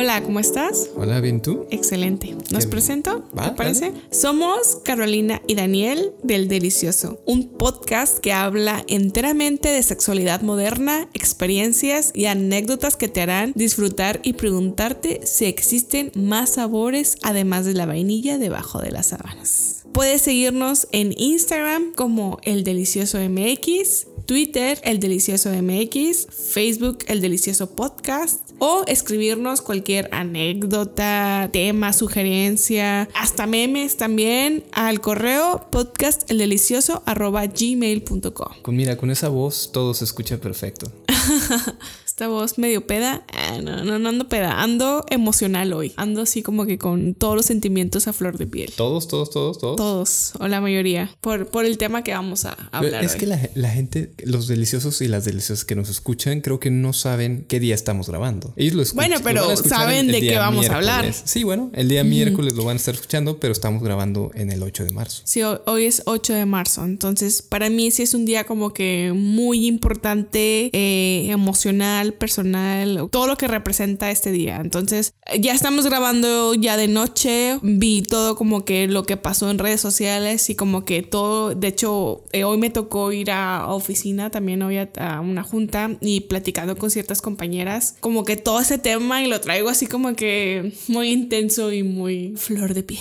[0.00, 0.90] Hola, ¿cómo estás?
[0.94, 1.66] Hola, ¿bien tú?
[1.70, 2.36] Excelente.
[2.52, 3.24] ¿Nos Qué- presento?
[3.36, 3.92] Va, ¿Te parece?
[4.12, 12.12] Somos Carolina y Daniel del Delicioso, un podcast que habla enteramente de sexualidad moderna, experiencias
[12.14, 17.86] y anécdotas que te harán disfrutar y preguntarte si existen más sabores además de la
[17.86, 19.74] vainilla debajo de las sábanas.
[19.92, 27.74] Puedes seguirnos en Instagram como El Delicioso MX, Twitter, El Delicioso MX, Facebook, El Delicioso
[27.74, 38.52] Podcast, o escribirnos cualquier anécdota, tema, sugerencia, hasta memes también al correo podcasteldelicioso.gmail.com.
[38.60, 40.92] Con, mira, con esa voz todo se escucha perfecto.
[42.18, 46.42] Esta voz medio peda, ah, no, no, no ando peda, ando emocional hoy, ando así
[46.42, 48.72] como que con todos los sentimientos a flor de piel.
[48.76, 49.76] ¿Todos, todos, todos, todos?
[49.76, 53.20] Todos, o la mayoría, por, por el tema que vamos a hablar es hoy.
[53.20, 56.92] que la, la gente, los deliciosos y las deliciosas que nos escuchan, creo que no
[56.92, 58.52] saben qué día estamos grabando.
[58.56, 59.10] Ellos lo escuchan.
[59.10, 61.12] Bueno, pero saben de qué vamos a hablar.
[61.12, 64.64] Sí, bueno, el día miércoles lo van a estar escuchando, pero estamos grabando en el
[64.64, 65.22] 8 de marzo.
[65.24, 68.72] Sí, ho- hoy es 8 de marzo, entonces para mí sí es un día como
[68.72, 74.56] que muy importante, eh, emocional, personal, todo lo que representa este día.
[74.62, 79.58] Entonces ya estamos grabando ya de noche, vi todo como que lo que pasó en
[79.58, 84.30] redes sociales y como que todo, de hecho eh, hoy me tocó ir a oficina,
[84.30, 88.78] también hoy a, a una junta y platicando con ciertas compañeras, como que todo ese
[88.78, 93.00] tema y lo traigo así como que muy intenso y muy flor de piel.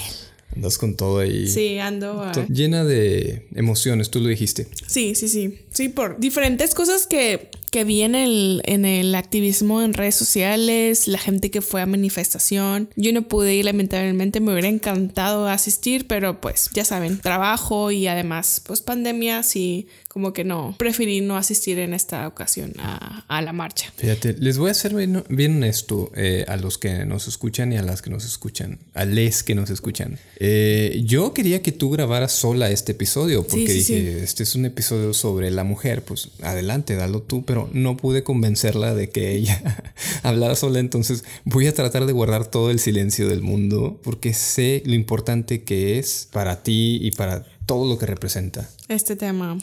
[0.56, 1.48] Andas con todo ahí.
[1.48, 2.32] Sí, ando a...
[2.48, 4.68] Llena de emociones, tú lo dijiste.
[4.88, 5.60] Sí, sí, sí.
[5.72, 11.08] Sí, por diferentes cosas que, que vi en el, en el activismo en redes sociales,
[11.08, 12.90] la gente que fue a manifestación.
[12.96, 18.08] Yo no pude ir, lamentablemente, me hubiera encantado asistir, pero pues ya saben, trabajo y
[18.08, 23.42] además, pues pandemia, sí, como que no, preferí no asistir en esta ocasión a, a
[23.44, 23.94] la marcha.
[23.96, 27.78] Fíjate, les voy a ser bien, bien honesto eh, a los que nos escuchan y
[27.78, 30.18] a las que nos escuchan, a les que nos escuchan.
[30.38, 34.56] Eh, yo quería que tú grabaras sola este episodio porque Sí, sí, dije, este es
[34.56, 39.36] un episodio sobre la mujer, pues adelante, dalo tú, pero no pude convencerla de que
[39.36, 39.84] ella
[40.24, 44.84] hablara sola, entonces voy a tratar de guardar todo el silencio del mundo porque sé
[44.86, 48.70] lo importante que es para ti y para todo lo que representa.
[48.88, 49.58] este tema.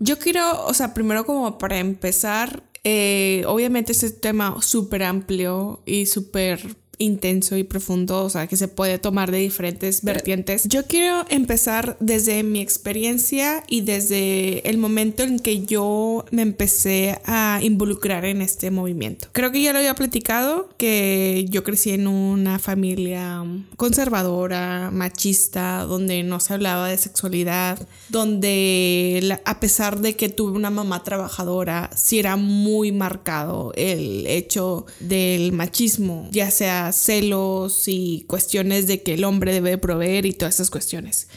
[0.00, 6.06] Yo quiero, o sea, primero como para empezar, eh, obviamente este tema súper amplio y
[6.06, 10.68] súper intenso y profundo, o sea, que se puede tomar de diferentes vertientes.
[10.68, 17.18] Yo quiero empezar desde mi experiencia y desde el momento en que yo me empecé
[17.24, 19.28] a involucrar en este movimiento.
[19.32, 23.42] Creo que ya lo había platicado, que yo crecí en una familia
[23.76, 27.78] conservadora, machista, donde no se hablaba de sexualidad,
[28.10, 34.84] donde a pesar de que tuve una mamá trabajadora, sí era muy marcado el hecho
[35.00, 40.54] del machismo, ya sea celos y cuestiones de que el hombre debe proveer y todas
[40.54, 41.28] esas cuestiones.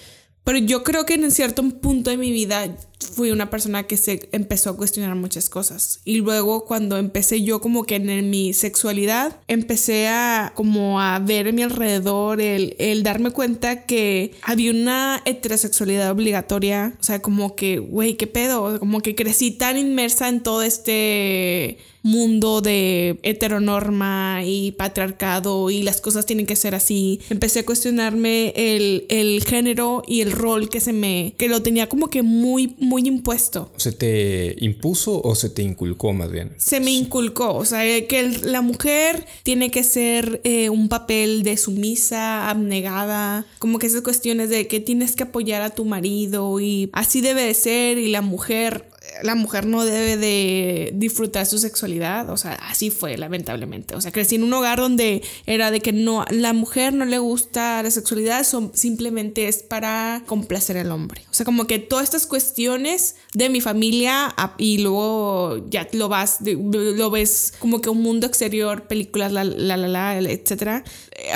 [0.44, 4.28] Pero yo creo que en cierto punto de mi vida fui una persona que se
[4.34, 6.02] empezó a cuestionar muchas cosas.
[6.04, 11.48] Y luego cuando empecé yo como que en mi sexualidad, empecé a como a ver
[11.48, 16.94] a mi alrededor el, el darme cuenta que había una heterosexualidad obligatoria.
[17.00, 18.80] O sea, como que, güey, ¿qué pedo?
[18.80, 26.02] Como que crecí tan inmersa en todo este mundo de heteronorma y patriarcado y las
[26.02, 27.20] cosas tienen que ser así.
[27.30, 31.88] Empecé a cuestionarme el, el género y el rol que se me, que lo tenía
[31.90, 33.72] como que muy, muy impuesto.
[33.78, 36.52] ¿Se te impuso o se te inculcó más bien?
[36.58, 40.90] Se me inculcó, o sea, eh, que el- la mujer tiene que ser eh, un
[40.90, 45.86] papel de sumisa, abnegada, como que esas cuestiones de que tienes que apoyar a tu
[45.86, 48.90] marido y así debe de ser y la mujer
[49.22, 53.96] la mujer no debe de disfrutar su sexualidad, o sea, así fue lamentablemente.
[53.96, 57.20] O sea, crecí en un hogar donde era de que no la mujer no le
[57.20, 61.22] gusta la sexualidad, son, simplemente es para complacer al hombre.
[61.32, 66.40] O sea, como que todas estas cuestiones de mi familia y luego ya lo vas
[66.42, 70.84] lo ves como que un mundo exterior, películas la la la, la etcétera,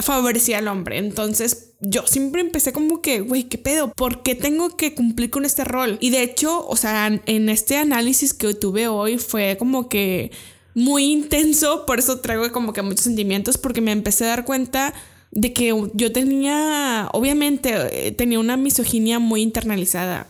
[0.01, 0.97] favorecía al hombre.
[0.97, 3.91] Entonces, yo siempre empecé como que, güey, ¿qué pedo?
[3.93, 5.97] ¿Por qué tengo que cumplir con este rol?
[6.01, 10.31] Y de hecho, o sea, en este análisis que tuve hoy fue como que
[10.73, 14.93] muy intenso, por eso traigo como que muchos sentimientos, porque me empecé a dar cuenta
[15.31, 20.27] de que yo tenía, obviamente, eh, tenía una misoginia muy internalizada.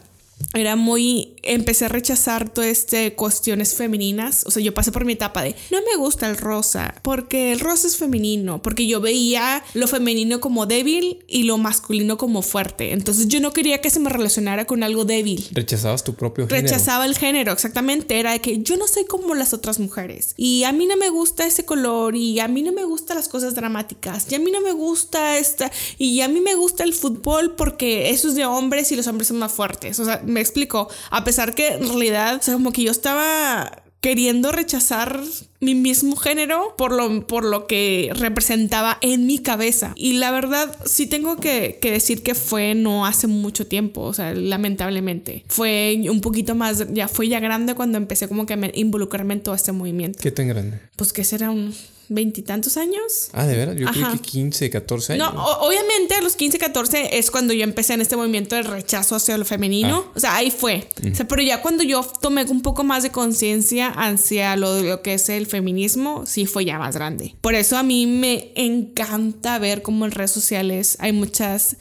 [0.53, 5.13] Era muy, empecé a rechazar todas este cuestiones femeninas, o sea, yo pasé por mi
[5.13, 9.63] etapa de, no me gusta el rosa, porque el rosa es femenino, porque yo veía
[9.73, 13.99] lo femenino como débil y lo masculino como fuerte, entonces yo no quería que se
[13.99, 15.47] me relacionara con algo débil.
[15.51, 16.67] Rechazabas tu propio género.
[16.67, 20.33] Rechazaba el género, exactamente, era de que yo no soy como las otras mujeres.
[20.37, 23.27] Y a mí no me gusta ese color y a mí no me gustan las
[23.27, 26.93] cosas dramáticas y a mí no me gusta esta y a mí me gusta el
[26.93, 30.41] fútbol porque eso es de hombres y los hombres son más fuertes, o sea, me
[30.41, 30.89] explico.
[31.09, 35.21] A pesar que en realidad, o sea, como que yo estaba queriendo rechazar
[35.59, 39.93] mi mismo género por lo, por lo que representaba en mi cabeza.
[39.95, 44.13] Y la verdad, sí tengo que, que, decir que fue no hace mucho tiempo, o
[44.13, 45.43] sea, lamentablemente.
[45.47, 49.41] Fue un poquito más, ya fue ya grande cuando empecé como que a involucrarme en
[49.41, 50.19] todo este movimiento.
[50.21, 50.79] ¿Qué tan grande?
[50.95, 51.73] Pues que será un
[52.09, 53.29] veintitantos años.
[53.33, 55.33] Ah, de verdad, yo creo que 15, 14 años.
[55.33, 59.15] No, obviamente a los 15, 14 es cuando yo empecé en este movimiento de rechazo
[59.15, 60.05] hacia lo femenino.
[60.07, 60.11] Ah.
[60.15, 60.89] O sea, ahí fue.
[61.11, 65.01] O sea, pero ya cuando yo tomé un poco más de conciencia hacia lo, lo
[65.01, 67.35] que es el feminismo, sí fue ya más grande.
[67.41, 71.77] Por eso a mí me encanta ver cómo en redes sociales hay muchas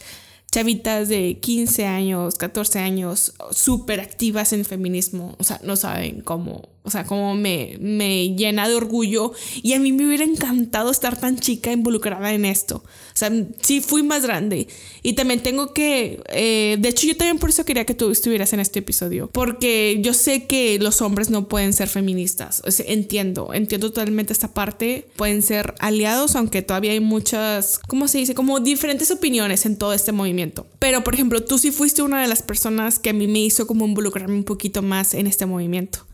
[0.56, 5.34] chavitas de 15 años, 14 años, súper activas en feminismo.
[5.38, 9.80] O sea, no saben cómo o sea, como me, me llena de orgullo y a
[9.80, 12.76] mí me hubiera encantado estar tan chica involucrada en esto.
[12.76, 14.68] O sea, sí fui más grande.
[15.02, 18.52] Y también tengo que, eh, de hecho yo también por eso quería que tú estuvieras
[18.52, 22.62] en este episodio, porque yo sé que los hombres no pueden ser feministas.
[22.64, 25.08] O sea, entiendo, entiendo totalmente esta parte.
[25.16, 28.36] Pueden ser aliados, aunque todavía hay muchas, ¿cómo se dice?
[28.36, 30.45] Como diferentes opiniones en todo este movimiento.
[30.78, 33.66] Pero, por ejemplo, tú sí fuiste una de las personas que a mí me hizo
[33.66, 36.06] como involucrarme un poquito más en este movimiento.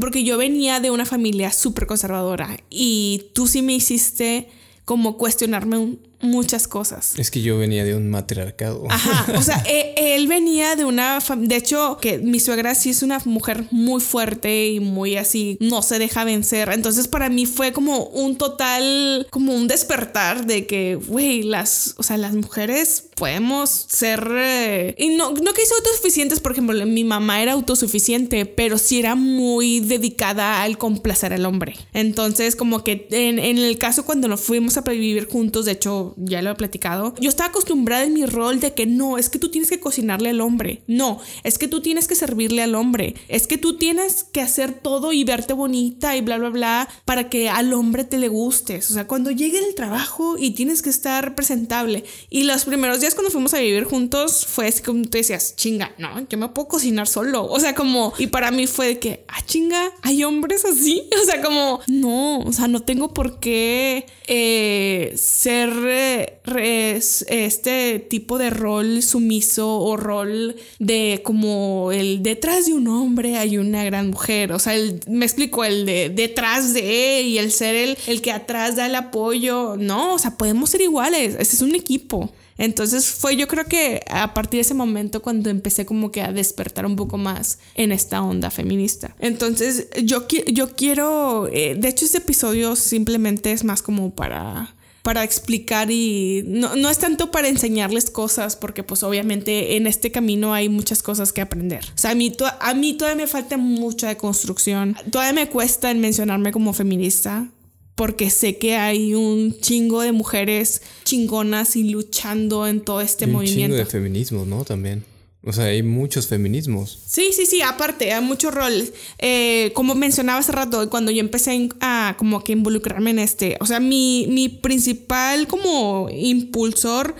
[0.00, 4.48] Porque yo venía de una familia súper conservadora y tú sí me hiciste
[4.84, 7.14] como cuestionarme un, muchas cosas.
[7.18, 8.86] Es que yo venía de un matriarcado.
[8.88, 13.02] Ajá, o sea, e, él, venía de una, de hecho, que mi suegra sí es
[13.02, 16.70] una mujer muy fuerte y muy así, no se deja vencer.
[16.72, 22.02] Entonces para mí fue como un total, como un despertar de que, güey, las, o
[22.02, 27.04] sea, las mujeres podemos ser, eh, y no, no que hice autosuficientes, por ejemplo, mi
[27.04, 31.76] mamá era autosuficiente, pero sí era muy dedicada al complacer al hombre.
[31.94, 36.05] Entonces como que en, en el caso cuando nos fuimos a vivir juntos, de hecho,
[36.16, 39.38] ya lo he platicado, yo estaba acostumbrada en mi rol de que no, es que
[39.38, 43.14] tú tienes que cocinarle al hombre, no, es que tú tienes que servirle al hombre,
[43.28, 47.28] es que tú tienes que hacer todo y verte bonita y bla, bla, bla, para
[47.28, 48.90] que al hombre te le gustes.
[48.90, 52.04] O sea, cuando llegue el trabajo y tienes que estar presentable.
[52.30, 55.92] Y los primeros días cuando fuimos a vivir juntos fue así como tú decías, chinga,
[55.98, 57.44] no, yo me puedo cocinar solo.
[57.46, 61.08] O sea, como, y para mí fue de que, ah, chinga, hay hombres así.
[61.16, 68.50] O sea, como, no, o sea, no tengo por qué eh, ser este tipo de
[68.50, 74.52] rol sumiso o rol de como el detrás de un hombre hay una gran mujer.
[74.52, 78.32] O sea, el, me explico, el de detrás de y el ser el, el que
[78.32, 79.76] atrás da el apoyo.
[79.76, 81.36] No, o sea, podemos ser iguales.
[81.38, 82.32] Este es un equipo.
[82.58, 86.32] Entonces fue yo creo que a partir de ese momento cuando empecé como que a
[86.32, 89.14] despertar un poco más en esta onda feminista.
[89.18, 94.74] Entonces yo, yo quiero, eh, de hecho este episodio simplemente es más como para
[95.06, 100.10] para explicar y no, no, es tanto para enseñarles cosas, porque pues obviamente en este
[100.10, 101.84] camino hay muchas cosas que aprender.
[101.94, 104.96] O sea, a mí, a mí todavía me falta mucha de construcción.
[105.12, 107.48] Todavía me cuesta en mencionarme como feminista,
[107.94, 113.76] porque sé que hay un chingo de mujeres chingonas y luchando en todo este movimiento.
[113.76, 114.64] Un chingo de feminismo, ¿no?
[114.64, 115.04] También.
[115.48, 116.98] O sea, hay muchos feminismos.
[117.06, 118.92] Sí, sí, sí, aparte, hay muchos roles.
[119.18, 123.66] Eh, como mencionaba hace rato, cuando yo empecé a como que involucrarme en este, o
[123.66, 127.14] sea, mi, mi principal como impulsor,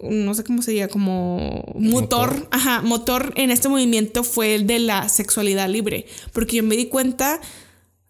[0.00, 4.78] no sé cómo sería, como motor, motor, ajá, motor en este movimiento fue el de
[4.78, 7.40] la sexualidad libre, porque yo me di cuenta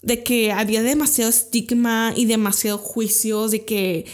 [0.02, 4.04] de que había demasiado estigma y demasiado juicios de que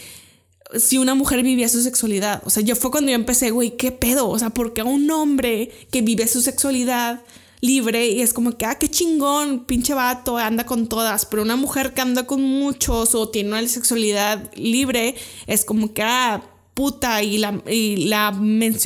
[0.79, 2.41] si una mujer vivía su sexualidad.
[2.45, 4.29] O sea, yo fue cuando yo empecé, güey, ¿qué pedo?
[4.29, 7.21] O sea, porque a un hombre que vive su sexualidad
[7.61, 11.55] libre y es como que, ah, qué chingón, pinche vato, anda con todas, pero una
[11.55, 15.15] mujer que anda con muchos o tiene una sexualidad libre
[15.47, 18.37] es como que, ah, puta, y la, y la,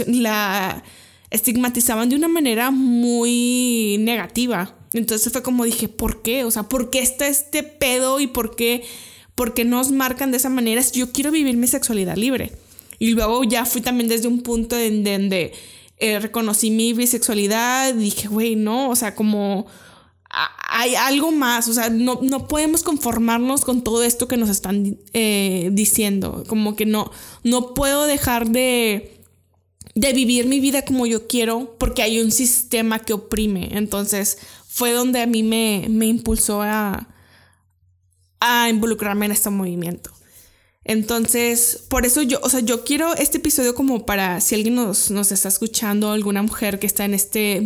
[0.08, 0.84] la
[1.30, 4.76] estigmatizaban de una manera muy negativa.
[4.94, 6.44] Entonces fue como dije, ¿por qué?
[6.46, 8.84] O sea, ¿por qué está este pedo y por qué?
[9.40, 12.52] Porque nos marcan de esa manera, yo quiero vivir mi sexualidad libre.
[12.98, 15.54] Y luego ya fui también desde un punto en donde
[15.98, 19.66] eh, reconocí mi bisexualidad, dije, güey, no, o sea, como
[20.30, 24.98] hay algo más, o sea, no, no, podemos conformarnos con todo esto que nos están
[25.14, 27.10] eh, diciendo, como que no,
[27.46, 29.24] no puedo dejar de
[29.96, 33.70] de vivir mi vida como yo quiero porque hay un sistema que oprime.
[33.72, 37.08] Entonces fue donde a mí me, me impulsó a,
[38.40, 40.12] a involucrarme en este movimiento.
[40.86, 45.12] Entonces, por eso yo, o sea, yo quiero este episodio como para si alguien nos,
[45.12, 47.62] nos está escuchando, alguna mujer que está en este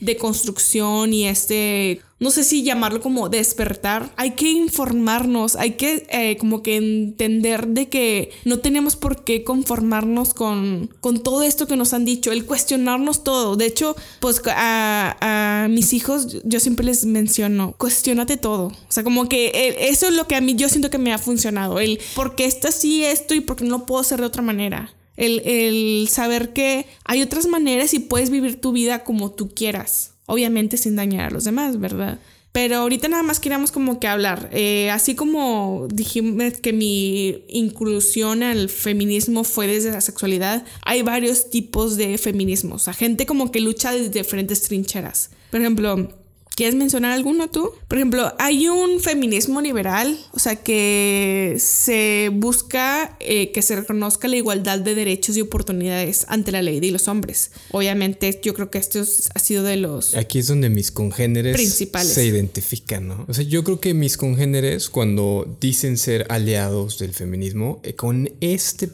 [0.00, 6.06] de construcción y este no sé si llamarlo como despertar, hay que informarnos, hay que
[6.08, 11.66] eh, como que entender de que no tenemos por qué conformarnos con, con todo esto
[11.66, 13.56] que nos han dicho, el cuestionarnos todo.
[13.56, 18.66] De hecho, pues a, a mis hijos yo siempre les menciono, cuestionate todo.
[18.66, 21.18] O sea, como que eso es lo que a mí yo siento que me ha
[21.18, 24.26] funcionado, el por qué está así esto y por qué no lo puedo hacer de
[24.26, 24.94] otra manera.
[25.16, 30.11] El, el saber que hay otras maneras y puedes vivir tu vida como tú quieras
[30.32, 32.18] obviamente sin dañar a los demás, ¿verdad?
[32.52, 34.48] Pero ahorita nada más queríamos como que hablar.
[34.52, 41.50] Eh, así como dijimos que mi inclusión al feminismo fue desde la sexualidad, hay varios
[41.50, 42.76] tipos de feminismo.
[42.76, 45.30] O sea, gente como que lucha desde diferentes trincheras.
[45.50, 46.08] Por ejemplo,
[46.54, 47.70] ¿Quieres mencionar alguno tú?
[47.88, 54.28] Por ejemplo, hay un feminismo liberal, o sea, que se busca eh, que se reconozca
[54.28, 57.52] la igualdad de derechos y oportunidades ante la ley de los hombres.
[57.70, 60.14] Obviamente, yo creo que esto ha sido de los...
[60.14, 62.12] Aquí es donde mis congéneres principales.
[62.12, 63.24] se identifican, ¿no?
[63.28, 68.30] O sea, yo creo que mis congéneres, cuando dicen ser aliados del feminismo, eh, con
[68.42, 68.88] este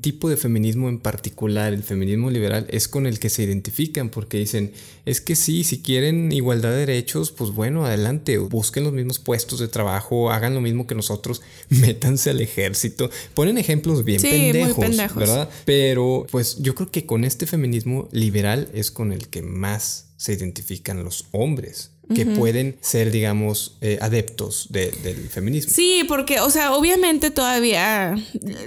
[0.00, 4.38] tipo de feminismo en particular, el feminismo liberal, es con el que se identifican, porque
[4.38, 4.72] dicen,
[5.04, 6.91] es que sí, si quieren igualdad de derechos,
[7.32, 12.30] pues bueno, adelante, busquen los mismos puestos de trabajo, hagan lo mismo que nosotros, métanse
[12.30, 13.10] al ejército.
[13.34, 15.48] Ponen ejemplos bien pendejos, pendejos, ¿verdad?
[15.64, 20.32] Pero pues yo creo que con este feminismo liberal es con el que más se
[20.32, 25.72] identifican los hombres que pueden ser, digamos, eh, adeptos del feminismo.
[25.72, 28.16] Sí, porque, o sea, obviamente todavía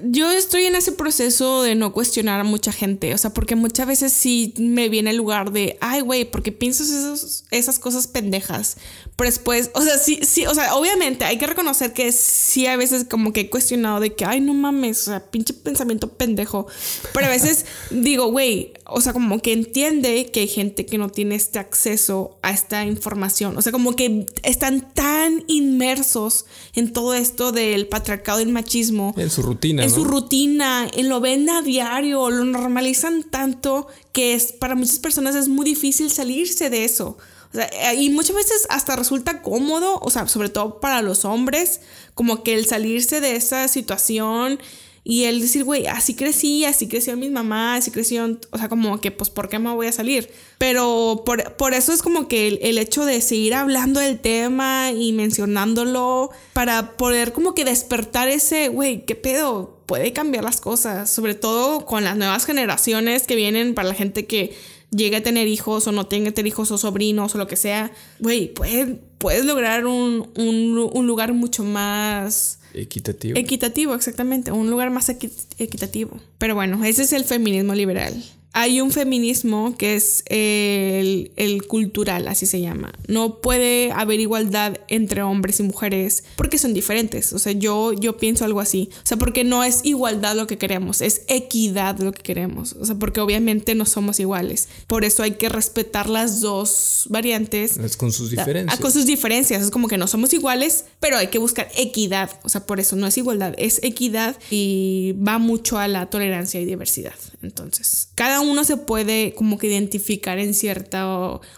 [0.03, 3.87] yo estoy en ese proceso de no cuestionar a mucha gente, o sea, porque muchas
[3.87, 8.77] veces sí me viene el lugar de, ay, güey, porque piensas esos, esas cosas pendejas,
[9.15, 12.77] pero después, o sea, sí, sí, o sea, obviamente hay que reconocer que sí a
[12.77, 16.67] veces como que he cuestionado de que, ay, no mames, o sea, pinche pensamiento pendejo,
[17.13, 21.09] pero a veces digo, güey, o sea, como que entiende que hay gente que no
[21.09, 23.24] tiene este acceso a esta información.
[23.57, 29.13] O sea, como que están tan inmersos en todo esto del patriarcado y el machismo.
[29.17, 29.83] En su rutina.
[29.83, 34.99] En su rutina, en lo ven a diario, lo normalizan tanto que es, para muchas
[34.99, 37.17] personas es muy difícil salirse de eso.
[37.53, 41.79] O sea, y muchas veces hasta resulta cómodo, o sea, sobre todo para los hombres,
[42.13, 44.59] como que el salirse de esa situación
[45.07, 48.99] y el decir, güey, así crecí, así creció mi mamá, así creció, o sea, como
[48.99, 50.31] que, pues, ¿por qué me voy a salir?
[50.57, 56.31] Pero por, eso es como que el, hecho de seguir hablando del tema y mencionándolo
[56.53, 59.79] para poder como que despertar ese, güey, ¿qué pedo?
[59.85, 64.25] Puede cambiar las cosas, sobre todo con las nuevas generaciones que vienen para la gente
[64.25, 64.57] que
[64.89, 67.91] llegue a tener hijos o no tenga tener hijos o sobrinos o lo que sea,
[68.17, 68.87] güey, puedes,
[69.19, 73.37] puedes lograr un, un lugar mucho más Equitativo.
[73.37, 74.51] Equitativo, exactamente.
[74.51, 76.19] Un lugar más equitativo.
[76.37, 78.13] Pero bueno, ese es el feminismo liberal
[78.57, 82.93] hay un feminismo que es el, cultural, así se llama.
[83.05, 87.33] No puede haber igualdad entre hombres y mujeres porque son diferentes.
[87.33, 88.89] O sea, yo, yo pienso algo así.
[89.03, 92.77] O sea, porque no es igualdad lo que queremos, es equidad lo que queremos.
[92.79, 94.69] O sea, porque obviamente no somos iguales.
[94.87, 97.77] Por eso hay que respetar las dos variantes.
[97.97, 98.79] con sus diferencias.
[98.79, 99.63] Con sus diferencias.
[99.63, 102.29] Es como que no somos iguales, pero hay que buscar equidad.
[102.43, 106.61] O sea, por eso no es igualdad, es equidad y va mucho a la tolerancia
[106.61, 107.15] y diversidad.
[107.41, 111.05] Entonces, cada uno se puede como que identificar en cierta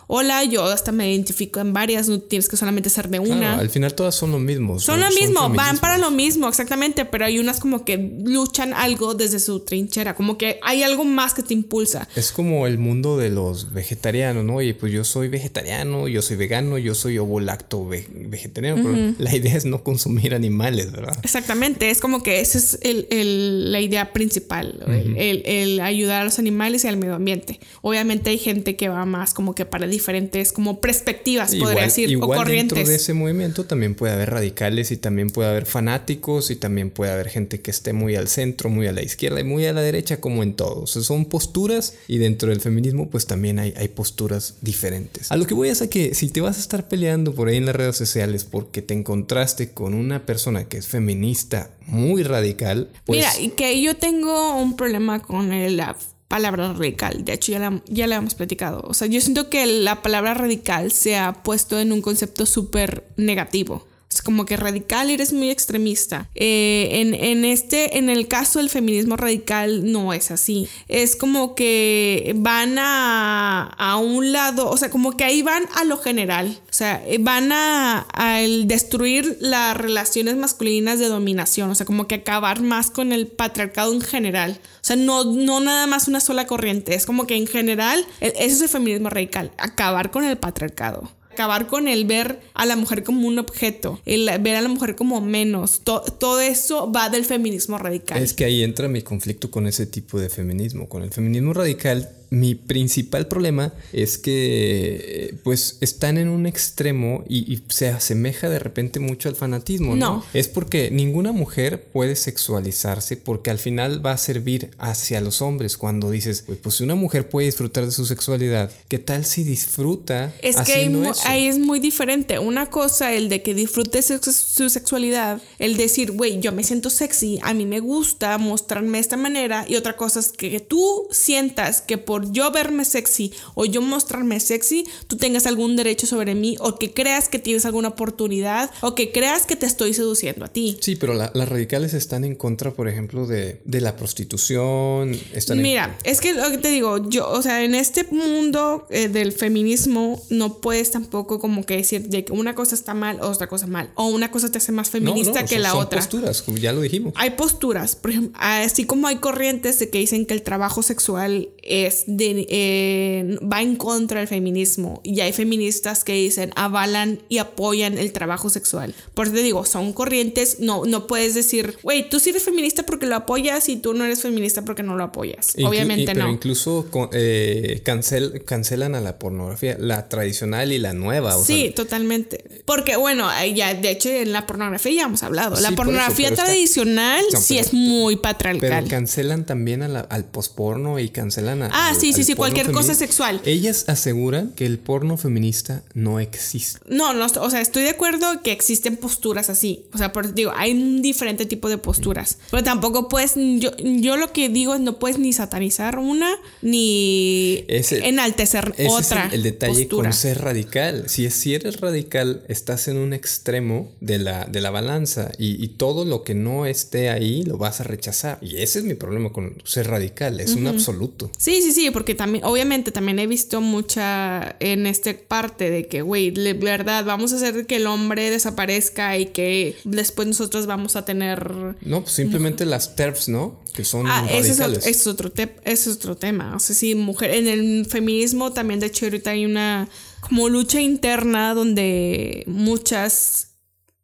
[0.08, 3.58] ola, yo hasta me identifico en varias, no tienes que solamente ser de una.
[3.58, 4.80] al final todas son lo mismo.
[4.80, 9.14] Son lo mismo, van para lo mismo, exactamente, pero hay unas como que luchan algo
[9.14, 12.08] desde su trinchera, como que hay algo más que te impulsa.
[12.16, 14.56] Es como el mundo de los vegetarianos, ¿no?
[14.56, 19.56] Oye, pues yo soy vegetariano, yo soy vegano, yo soy ovolacto vegetariano, pero la idea
[19.56, 21.18] es no consumir animales, ¿verdad?
[21.24, 24.84] Exactamente, es como que esa es el, la idea principal,
[25.18, 27.60] el, el ayudar a los animales al medio ambiente.
[27.82, 32.28] Obviamente hay gente que va más como que para diferentes como perspectivas, podría decir, o
[32.28, 32.76] corrientes.
[32.76, 36.90] Dentro de ese movimiento también puede haber radicales y también puede haber fanáticos y también
[36.90, 39.74] puede haber gente que esté muy al centro, muy a la izquierda y muy a
[39.74, 40.82] la derecha como en todo.
[40.82, 45.32] O sea, son posturas y dentro del feminismo pues también hay, hay posturas diferentes.
[45.32, 47.58] A lo que voy es a que si te vas a estar peleando por ahí
[47.58, 52.90] en las redes sociales porque te encontraste con una persona que es feminista muy radical,
[53.06, 53.20] pues...
[53.20, 55.80] Mira, y que yo tengo un problema con el
[56.28, 57.24] palabra radical.
[57.24, 58.82] De hecho, ya la, ya hemos platicado.
[58.86, 63.08] O sea, yo siento que la palabra radical se ha puesto en un concepto súper
[63.18, 63.88] negativo.
[64.10, 66.30] Es como que radical eres muy extremista.
[66.34, 70.68] Eh, en, en, este, en el caso del feminismo radical, no es así.
[70.88, 75.84] Es como que van a, a un lado, o sea, como que ahí van a
[75.84, 76.58] lo general.
[76.70, 81.70] O sea, van a, a destruir las relaciones masculinas de dominación.
[81.70, 84.60] O sea, como que acabar más con el patriarcado en general.
[84.76, 86.96] O sea, no, no nada más una sola corriente.
[86.96, 89.52] Es como que en general, eso es el feminismo radical.
[89.58, 94.26] Acabar con el patriarcado acabar con el ver a la mujer como un objeto, el
[94.42, 95.82] ver a la mujer como menos.
[95.84, 98.24] todo eso va del feminismo radical.
[98.24, 100.90] Es que ahí entra mi conflicto con ese tipo de feminismo.
[100.90, 107.62] Con el feminismo radical mi principal problema es que pues están en un extremo y,
[107.70, 110.24] se asemeja de repente mucho al fanatismo, ¿no?
[110.34, 115.78] Es porque ninguna mujer puede sexualizarse porque al final va a servir hacia los hombres
[115.78, 120.34] cuando dices, pues si una mujer puede disfrutar de su sexualidad, ¿qué tal si disfruta?
[120.42, 120.90] Es que
[121.26, 122.40] ahí, es muy diferente.
[122.40, 127.40] Una cosa, el de que disfrute su, sexualidad, el decir, güey, yo me siento sexy,
[127.44, 131.82] a mí me gusta mostrarme de esta manera y otra cosa es que tú sientas
[131.82, 136.56] que por yo verme sexy o yo mostrarme sexy, tú tengas algún derecho sobre mí
[136.60, 140.48] o que creas que tienes alguna oportunidad o que creas que te estoy seduciendo a
[140.48, 140.78] ti.
[140.82, 145.16] Sí, pero las radicales están en contra, por ejemplo, de, la prostitución.
[145.56, 149.32] Mira, es que lo que te digo, yo, o sea, en este mundo eh, del
[149.32, 153.48] feminismo no puedes tampoco como que decir de que una cosa está mal o otra
[153.48, 153.92] cosa mal.
[153.96, 156.00] O una cosa te hace más feminista que la otra.
[156.00, 157.14] Hay posturas, como ya lo dijimos.
[157.16, 161.50] Hay posturas, por ejemplo, así como hay corrientes de que dicen que el trabajo sexual
[161.62, 167.98] es eh, va en contra del feminismo y hay feministas que dicen avalan y apoyan
[167.98, 168.96] el trabajo sexual.
[169.14, 172.84] Por eso te digo, son corrientes, no, no puedes decir, güey, tú sí eres feminista
[172.84, 175.56] porque lo apoyas y tú no eres feminista porque no lo apoyas.
[175.64, 176.22] Obviamente no.
[176.22, 181.38] Pero incluso eh, cancel, cancelan a la pornografía, la tradicional y la nueva.
[181.44, 182.44] sí, totalmente.
[182.66, 185.60] Porque bueno, ya de hecho en la pornografía ya hemos hablado.
[185.60, 188.70] la pornografía tradicional sí es muy patriarcal.
[188.70, 191.70] Pero cancelan también al posporno y cancelan a...
[191.74, 193.42] Ah, sí, sí, sí, cualquier cosa sexual.
[193.46, 196.80] Ellas aseguran que el porno feminista no existe.
[196.88, 199.86] No, no, o sea, estoy de acuerdo que existen posturas así.
[199.94, 202.38] O sea, por, digo, hay un diferente tipo de posturas.
[202.52, 206.30] Pero tampoco puedes, yo, yo lo que digo es no puedes ni satanizar una
[206.62, 209.28] ni enaltecer otra.
[209.28, 211.06] Es el, detalle con ser radical.
[211.08, 216.06] Si, si eres radical, estás en un extremo de la, de la balanza y, todo
[216.06, 218.40] lo que no esté ahí lo vas a rechazar.
[218.42, 221.30] Y ese es mi problema con ser radical, es un absoluto.
[221.38, 226.02] Sí, sí, sí, porque también, obviamente, también he visto mucha en esta parte de que,
[226.02, 230.96] güey, de verdad, vamos a hacer que el hombre desaparezca y que después nosotros vamos
[230.96, 231.76] a tener.
[231.82, 233.60] No, pues simplemente las TERFs, ¿no?
[233.74, 235.32] Que son ah, Ese es, otro, es otro,
[235.64, 236.56] es otro tema.
[236.56, 237.32] O sea, sí, mujer.
[237.32, 239.88] En el feminismo también, de hecho, ahorita hay una
[240.22, 243.47] como lucha interna donde muchas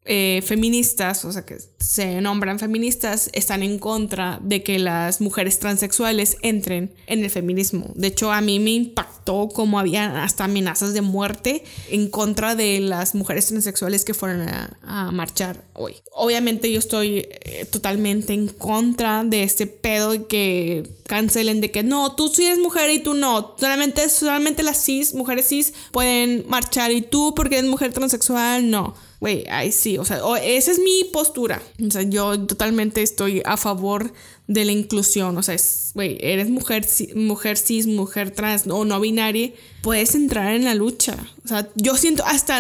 [0.06, 5.60] eh, feministas, o sea, que se nombran feministas, están en contra de que las mujeres
[5.60, 7.92] transexuales entren en el feminismo.
[7.96, 12.82] De hecho, a mí me impactó como había hasta amenazas de muerte en contra de
[12.82, 15.96] las mujeres transexuales que fueron a, marchar hoy.
[16.12, 22.16] Obviamente yo estoy eh, totalmente en contra de este pedo que cancelen de que no,
[22.16, 23.56] tú sí eres mujer y tú no.
[23.58, 28.94] Solamente, solamente las cis, mujeres cis pueden marchar y tú porque eres mujer transexual, no
[29.24, 31.62] güey, ay sí, o sea, esa es mi postura.
[31.82, 34.12] O sea, yo totalmente estoy a favor
[34.48, 35.38] de la inclusión.
[35.38, 35.56] O sea,
[35.94, 41.16] güey, eres mujer, mujer cis, mujer trans o no binaria, puedes entrar en la lucha.
[41.46, 42.60] O sea, yo siento, hasta,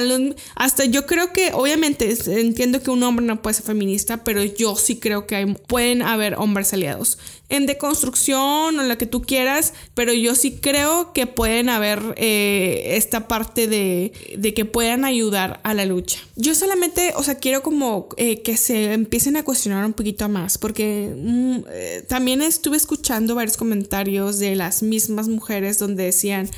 [0.56, 4.78] hasta yo creo que, obviamente, entiendo que un hombre no puede ser feminista, pero yo
[4.78, 7.18] sí creo que hay, pueden haber hombres aliados
[7.54, 12.96] en deconstrucción o lo que tú quieras, pero yo sí creo que pueden haber eh,
[12.98, 16.20] esta parte de, de, que puedan ayudar a la lucha.
[16.36, 20.58] Yo solamente, o sea, quiero como eh, que se empiecen a cuestionar un poquito más,
[20.58, 26.50] porque mm, eh, también estuve escuchando varios comentarios de las mismas mujeres donde decían,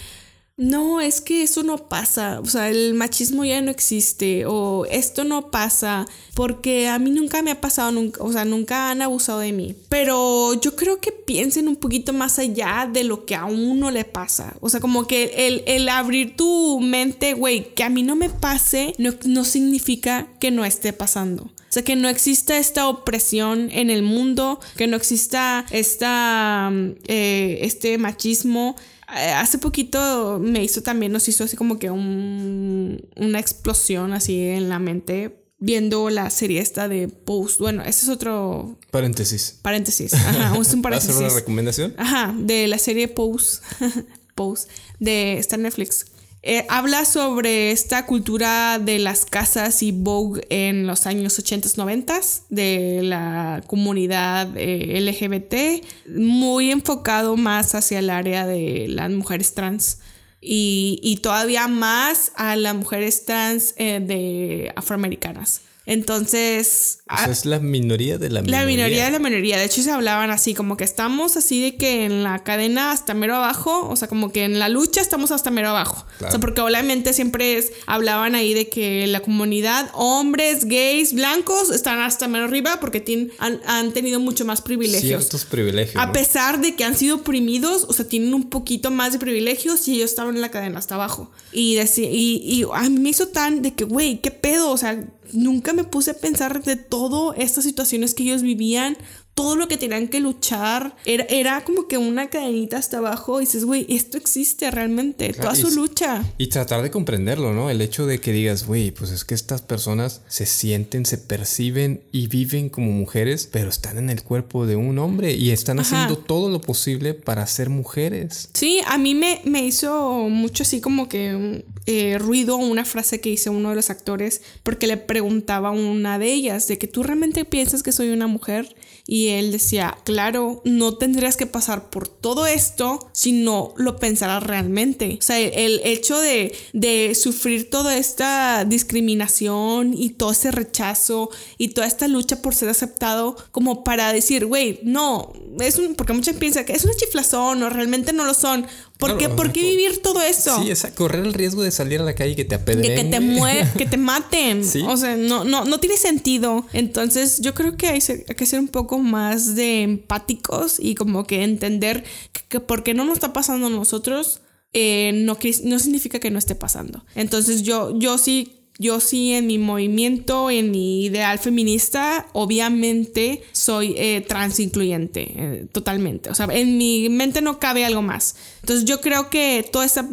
[0.58, 5.26] no, es que eso no pasa, o sea, el machismo ya no existe, o esto
[5.26, 9.40] no pasa, porque a mí nunca me ha pasado, nunca, o sea, nunca han abusado
[9.40, 9.76] de mí.
[9.90, 14.06] Pero yo creo que piensen un poquito más allá de lo que a uno le
[14.06, 14.56] pasa.
[14.62, 18.30] O sea, como que el, el abrir tu mente, güey, que a mí no me
[18.30, 21.44] pase, no, no significa que no esté pasando.
[21.44, 26.72] O sea, que no exista esta opresión en el mundo, que no exista esta,
[27.08, 28.78] eh, este machismo
[29.16, 34.70] hace poquito me hizo también, nos hizo así como que un, una explosión así en
[34.70, 37.60] la mente viendo la serie esta de Post.
[37.60, 38.78] Bueno, ese es otro...
[38.92, 39.60] Paréntesis.
[39.62, 40.14] Paréntesis.
[40.14, 41.16] Ajá, es un paréntesis.
[41.16, 41.94] ¿Vas a hacer una recomendación?
[41.98, 43.62] Ajá, de la serie Pose.
[44.36, 44.68] Pose.
[45.00, 45.38] De...
[45.38, 46.06] Está Netflix.
[46.48, 52.22] Eh, habla sobre esta cultura de las casas y Vogue en los años 80 90
[52.50, 55.84] de la comunidad eh, LGBT,
[56.16, 60.02] muy enfocado más hacia el área de las mujeres trans
[60.40, 65.62] y, y todavía más a las mujeres trans eh, de afroamericanas.
[65.86, 67.00] Entonces...
[67.30, 68.62] es la minoría de la minoría.
[68.62, 69.58] La minoría de la minoría.
[69.58, 73.14] De hecho, se hablaban así, como que estamos así de que en la cadena hasta
[73.14, 76.06] mero abajo, o sea, como que en la lucha estamos hasta mero abajo.
[76.26, 81.70] O sea, porque obviamente siempre es, hablaban ahí de que la comunidad, hombres, gays, blancos,
[81.70, 85.22] están hasta mero arriba porque tienen, han, tenido mucho más privilegios.
[85.22, 86.02] Ciertos privilegios.
[86.04, 89.88] A pesar de que han sido oprimidos, o sea, tienen un poquito más de privilegios
[89.88, 91.32] y ellos estaban en la cadena hasta abajo.
[91.52, 94.72] Y, y, y a mí me hizo tan de que, güey, ¿qué pedo?
[94.72, 95.00] O sea,
[95.36, 98.98] nunca me puse a pensar de todas estas situaciones que ellos vivían,
[99.36, 100.96] todo lo que tenían que luchar.
[101.06, 105.54] Era, era como que una cadenita hasta abajo y dices, güey, esto existe realmente, toda
[105.56, 106.24] su lucha.
[106.38, 107.70] Y tratar de comprenderlo, ¿no?
[107.70, 112.02] El hecho de que digas, güey, pues es que estas personas se sienten, se perciben
[112.14, 116.18] y viven como mujeres, pero están en el cuerpo de un hombre y están haciendo
[116.18, 118.50] todo lo posible para ser mujeres.
[118.54, 123.30] Sí, a mí me, me hizo mucho así como que eh, ruido una frase que
[123.30, 127.04] hizo uno de los actores porque le preguntaba a una de ellas de que tú
[127.04, 128.76] realmente piensas que soy una mujer
[129.08, 134.42] y él decía, claro, no tendrías que pasar por todo esto si no lo pensaras
[134.42, 135.18] realmente.
[135.20, 141.70] O sea, el hecho de, de sufrir toda esta discriminación y todo ese rechazo y
[141.70, 146.36] toda esta lucha por ser aceptado como para decir, güey, no, es un, porque muchas
[146.38, 148.66] piensan que es una chiflazón o realmente no lo son.
[148.98, 150.64] ¿Por, qué, ¿Por qué vivir todo eso?
[150.64, 153.12] Sí, correr el riesgo de salir a la calle y que te apedreen.
[153.12, 154.62] Que, te que te maten.
[154.88, 156.66] O sea, no, no, no tiene sentido.
[156.72, 161.44] Entonces, yo creo que hay, que ser un poco más de empáticos y como que
[161.44, 162.04] entender
[162.50, 166.56] que, porque no nos está pasando a nosotros, eh, no, no significa que no esté
[166.56, 167.04] pasando.
[167.16, 173.96] Entonces, yo, yo sí yo sí en mi movimiento, en mi ideal feminista, obviamente soy
[173.98, 176.30] eh, trans incluyente, eh, totalmente.
[176.30, 178.36] O sea, en mi mente no cabe algo más.
[178.62, 180.06] Entonces yo creo que toda esta,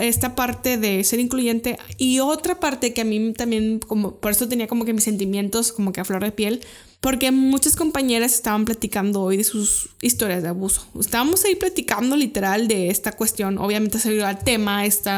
[0.00, 4.48] esta parte de ser incluyente y otra parte que a mí también, como por eso
[4.48, 6.62] tenía como que mis sentimientos como que a flor de piel,
[7.00, 10.86] porque muchas compañeras estaban platicando hoy de sus historias de abuso.
[10.98, 13.58] Estábamos ahí platicando literal de esta cuestión.
[13.58, 15.10] Obviamente salió al tema este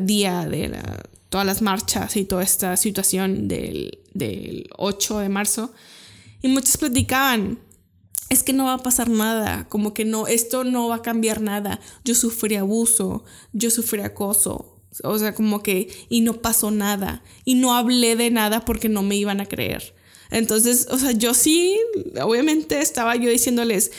[0.00, 5.72] día de la todas las marchas y toda esta situación del, del 8 de marzo.
[6.42, 7.58] Y muchos platicaban,
[8.28, 11.40] es que no va a pasar nada, como que no, esto no va a cambiar
[11.40, 11.80] nada.
[12.04, 17.54] Yo sufrí abuso, yo sufrí acoso, o sea, como que, y no pasó nada, y
[17.54, 19.94] no hablé de nada porque no me iban a creer.
[20.30, 21.78] Entonces, o sea, yo sí,
[22.22, 23.92] obviamente estaba yo diciéndoles,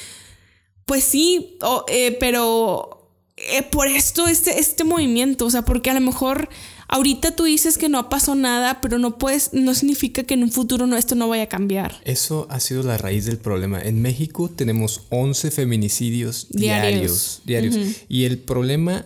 [0.85, 6.01] pues sí, eh, pero eh, por esto, este, este movimiento, o sea, porque a lo
[6.01, 6.49] mejor
[6.91, 10.51] ahorita tú dices que no pasó nada, pero no puedes, no significa que en un
[10.51, 11.99] futuro no, esto no vaya a cambiar.
[12.05, 13.81] Eso ha sido la raíz del problema.
[13.81, 17.41] En México tenemos 11 feminicidios diarios.
[17.45, 17.77] Diarios.
[18.07, 19.05] Y el problema,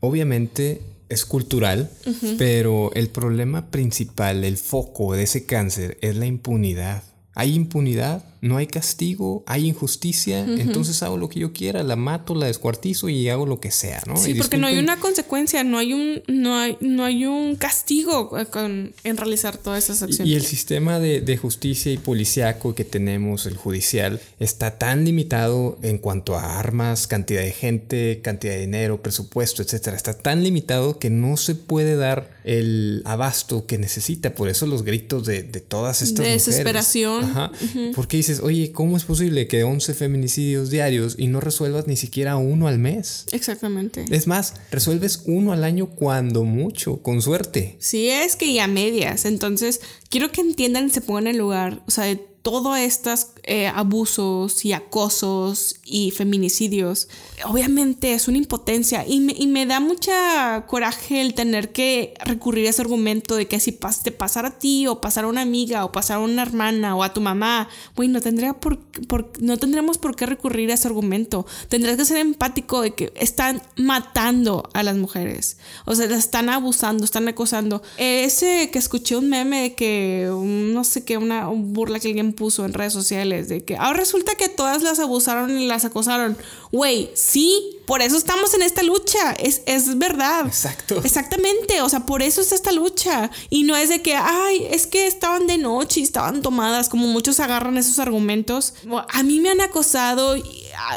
[0.00, 1.90] obviamente, es cultural,
[2.38, 7.02] pero el problema principal, el foco de ese cáncer es la impunidad.
[7.34, 12.34] Hay impunidad no hay castigo, hay injusticia, entonces hago lo que yo quiera, la mato,
[12.34, 14.16] la descuartizo y hago lo que sea, ¿no?
[14.16, 18.30] Sí, porque no hay una consecuencia, no hay un, no hay, no hay un castigo
[18.50, 20.32] con, en realizar todas esas acciones.
[20.32, 25.78] Y el sistema de, de, justicia y policiaco que tenemos, el judicial, está tan limitado
[25.82, 29.96] en cuanto a armas, cantidad de gente, cantidad de dinero, presupuesto, etcétera.
[29.96, 34.34] Está tan limitado que no se puede dar el abasto que necesita.
[34.34, 37.24] Por eso los gritos de, de todas estas de desesperación.
[37.24, 37.52] Ajá.
[37.94, 42.36] Porque dice oye, ¿cómo es posible que 11 feminicidios diarios y no resuelvas ni siquiera
[42.36, 43.26] uno al mes?
[43.32, 44.04] Exactamente.
[44.10, 47.74] Es más, resuelves uno al año cuando mucho, con suerte.
[47.80, 49.24] Sí, es que ya medias.
[49.24, 53.28] Entonces, quiero que entiendan y se pongan en el lugar, o sea, de todos estos
[53.42, 57.08] eh, abusos y acosos y feminicidios,
[57.44, 62.66] obviamente es una impotencia y me, y me, da mucha coraje el tener que recurrir
[62.66, 63.72] a ese argumento de que si
[64.02, 67.02] te pasara a ti o pasara a una amiga o pasara a una hermana o
[67.02, 70.88] a tu mamá, güey, no, tendría por, por, no tendremos por qué recurrir a ese
[70.88, 71.46] argumento.
[71.68, 76.48] Tendrás que ser empático de que están matando a las mujeres, o sea, las están
[76.48, 77.82] abusando, están acosando.
[77.98, 82.72] Ese que escuché un meme de que, no sé qué, una burla que puso en
[82.72, 86.36] redes sociales de que ahora resulta que todas las abusaron y las acosaron.
[86.72, 89.32] Güey, sí, por eso estamos en esta lucha.
[89.32, 90.46] Es, es verdad.
[90.46, 91.00] Exacto.
[91.02, 91.82] Exactamente.
[91.82, 93.32] O sea, por eso es esta lucha.
[93.48, 97.08] Y no es de que, ay, es que estaban de noche y estaban tomadas, como
[97.08, 98.74] muchos agarran esos argumentos.
[99.08, 100.36] A mí me han acosado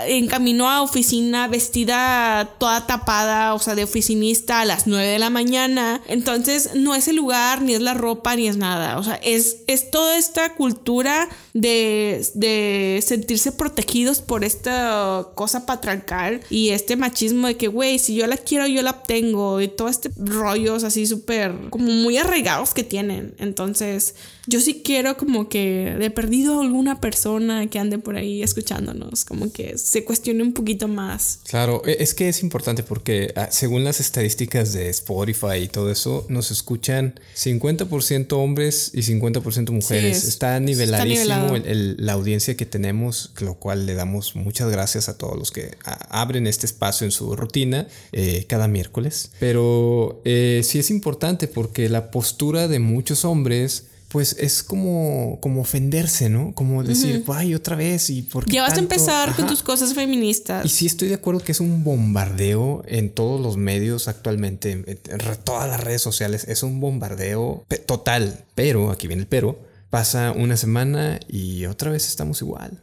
[0.05, 5.17] en camino a oficina vestida toda tapada, o sea, de oficinista a las 9 de
[5.17, 5.99] la mañana.
[6.07, 8.99] Entonces, no es el lugar, ni es la ropa, ni es nada.
[8.99, 16.41] O sea, es, es toda esta cultura de, de sentirse protegidos por esta cosa patriarcal
[16.51, 19.61] y este machismo de que, güey, si yo la quiero, yo la obtengo.
[19.61, 23.33] Y todo este rollos así súper, como muy arraigados que tienen.
[23.39, 24.15] Entonces,
[24.45, 29.51] yo sí quiero como que de perdido alguna persona que ande por ahí escuchándonos, como
[29.51, 31.39] que se cuestione un poquito más.
[31.47, 35.91] Claro, e, es que es importante porque ah, según las estadísticas de Spotify y todo
[35.91, 40.25] eso, nos escuchan 50% hombres y 50% mujeres.
[40.25, 45.51] está niveladísimo la audiencia que tenemos, lo cual le damos muchas gracias a todos los
[45.51, 45.77] que
[46.09, 49.31] abren este espacio en su rutina eh, cada miércoles.
[49.39, 55.61] Pero eh, sí es importante porque la postura de muchos hombres pues es como, como
[55.61, 56.53] ofenderse, ¿no?
[56.53, 60.63] Como decir, ay, otra vez y por Ya vas a empezar con tus cosas feministas.
[60.63, 64.99] Y sí estoy de acuerdo que es un bombardeo en todos los medios actualmente, en,
[65.43, 68.45] todas las redes sociales, es un bombardeo total.
[68.53, 72.79] Pero, aquí viene el pero, pasa una semana y otra vez estamos igual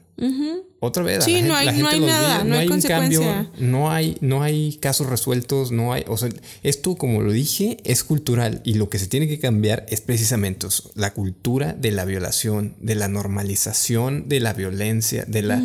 [0.81, 1.25] otra vez.
[1.25, 5.07] Sí, no hay, no hay nada, no, hay, un cambio, no hay, no hay casos
[5.09, 6.31] resueltos, no hay, o sea,
[6.63, 10.67] esto como lo dije es cultural y lo que se tiene que cambiar es precisamente
[10.95, 15.63] la cultura de la violación, de la normalización de la violencia, de la,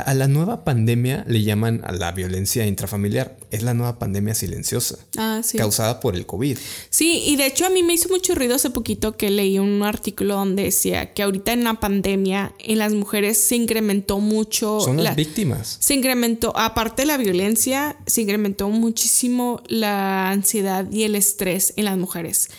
[0.00, 4.98] a la nueva pandemia le llaman a la violencia intrafamiliar, es la nueva pandemia silenciosa
[5.16, 6.58] ah, causada por el COVID.
[6.90, 9.82] Sí, y de hecho a mí me hizo mucho ruido hace poquito que leí un
[9.82, 15.02] artículo donde decía que ahorita en la pandemia en las mujeres se incrementó mucho son
[15.02, 15.76] las víctimas.
[15.80, 21.86] Se incrementó, aparte de la violencia, se incrementó muchísimo la ansiedad y el estrés en
[21.86, 22.50] las mujeres.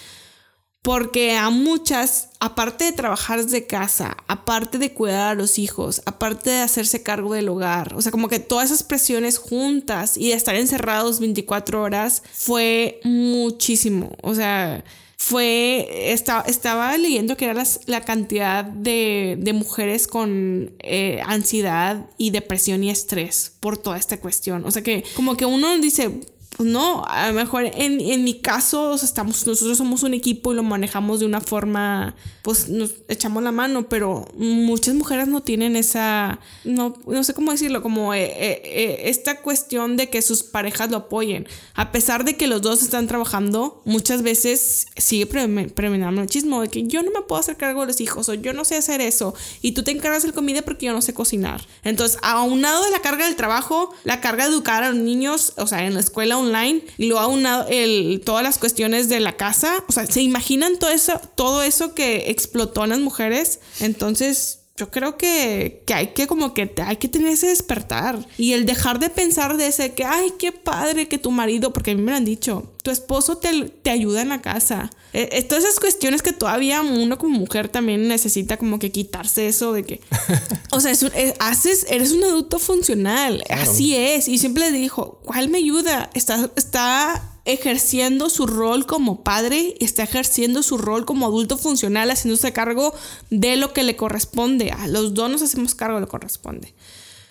[0.82, 6.49] Porque a muchas, aparte de trabajar desde casa, aparte de cuidar a los hijos, aparte
[6.49, 10.34] de hacerse cargo del hogar, o sea, como que todas esas presiones juntas y de
[10.34, 14.15] estar encerrados 24 horas fue muchísimo.
[14.23, 14.84] O sea,
[15.23, 22.89] fue, estaba leyendo que era la cantidad de, mujeres con eh, ansiedad y depresión y
[22.89, 24.65] estrés por toda esta cuestión.
[24.65, 26.21] O sea que como que uno dice,
[26.58, 30.56] pues no, a lo mejor en, en mi caso estamos, nosotros somos un equipo y
[30.56, 35.78] lo manejamos de una forma, pues nos echamos la mano, pero muchas mujeres no tienen
[35.78, 40.44] esa, no, no sé cómo decirlo, como eh, eh, eh, esta cuestión de que sus
[40.44, 41.48] parejas lo apoyen.
[41.74, 46.68] A pesar de que los dos están trabajando, muchas veces sigue predominando el machismo de
[46.68, 49.00] que yo no me puedo hacer cargo de los hijos o yo no sé hacer
[49.00, 51.66] eso y tú te encargas de comida porque yo no sé cocinar.
[51.84, 55.66] Entonces, aunado de la carga del trabajo, la carga de educar a los niños, o
[55.66, 59.38] sea, en la escuela online y lo ha unado el, todas las cuestiones de la
[59.38, 59.84] casa.
[59.88, 63.60] O sea, ¿se imaginan todo eso, todo eso que explotó en las mujeres?
[63.80, 68.53] Entonces, yo creo que, que, hay que como que hay que tener ese despertar y
[68.53, 71.95] el dejar de pensar de ese que, ay, qué padre que tu marido, porque a
[71.95, 74.89] mí me lo han dicho, tu esposo te, te ayuda en la casa.
[75.13, 79.73] Eh, todas esas cuestiones que todavía uno como mujer también necesita como que quitarse eso
[79.73, 80.01] de que,
[80.71, 84.27] o sea, eh, haces, eres un adulto funcional, así es.
[84.27, 86.10] Y siempre le dijo, ¿cuál me ayuda?
[86.13, 92.54] Está, está ejerciendo su rol como padre, está ejerciendo su rol como adulto funcional, haciéndose
[92.54, 92.93] cargo
[93.30, 94.71] de lo que le corresponde.
[94.71, 96.73] A los dos nos hacemos cargo de lo que corresponde.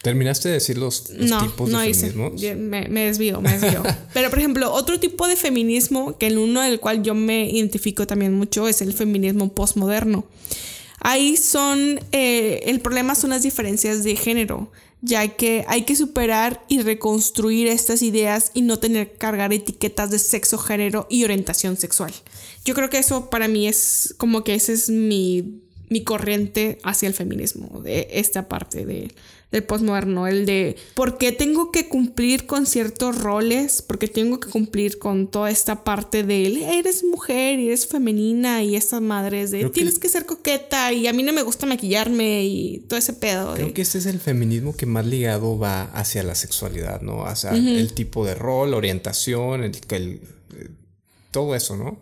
[0.03, 2.33] ¿Terminaste de decir los, tipos de feminismo?
[2.57, 3.83] Me, me desvío, me desvío.
[4.15, 8.07] Pero, por ejemplo, otro tipo de feminismo, que el uno del cual yo me identifico
[8.07, 10.25] también mucho, es el feminismo postmoderno.
[11.01, 14.71] Ahí son, eh, el problema son las diferencias de género
[15.03, 20.11] ya que hay que superar y reconstruir estas ideas y no tener que cargar etiquetas
[20.11, 22.13] de sexo, género y orientación sexual.
[22.65, 27.09] Yo creo que eso para mí es como que ese es mi, mi corriente hacia
[27.09, 29.11] el feminismo, de esta parte de,
[29.51, 34.49] del postmoderno, el de por qué tengo que cumplir con ciertos roles, porque tengo que
[34.49, 39.69] cumplir con toda esta parte de eres mujer y eres femenina y estas madres de
[39.71, 40.09] tienes que...
[40.09, 43.55] ser coqueta y a mí no me gusta maquillarme y todo ese pedo.
[43.55, 47.27] Creo que este es el feminismo que más ligado va hacia la sexualidad, ¿no?
[47.27, 50.21] Hacia el tipo de rol, orientación, el, el,
[51.31, 51.99] todo eso, ¿no?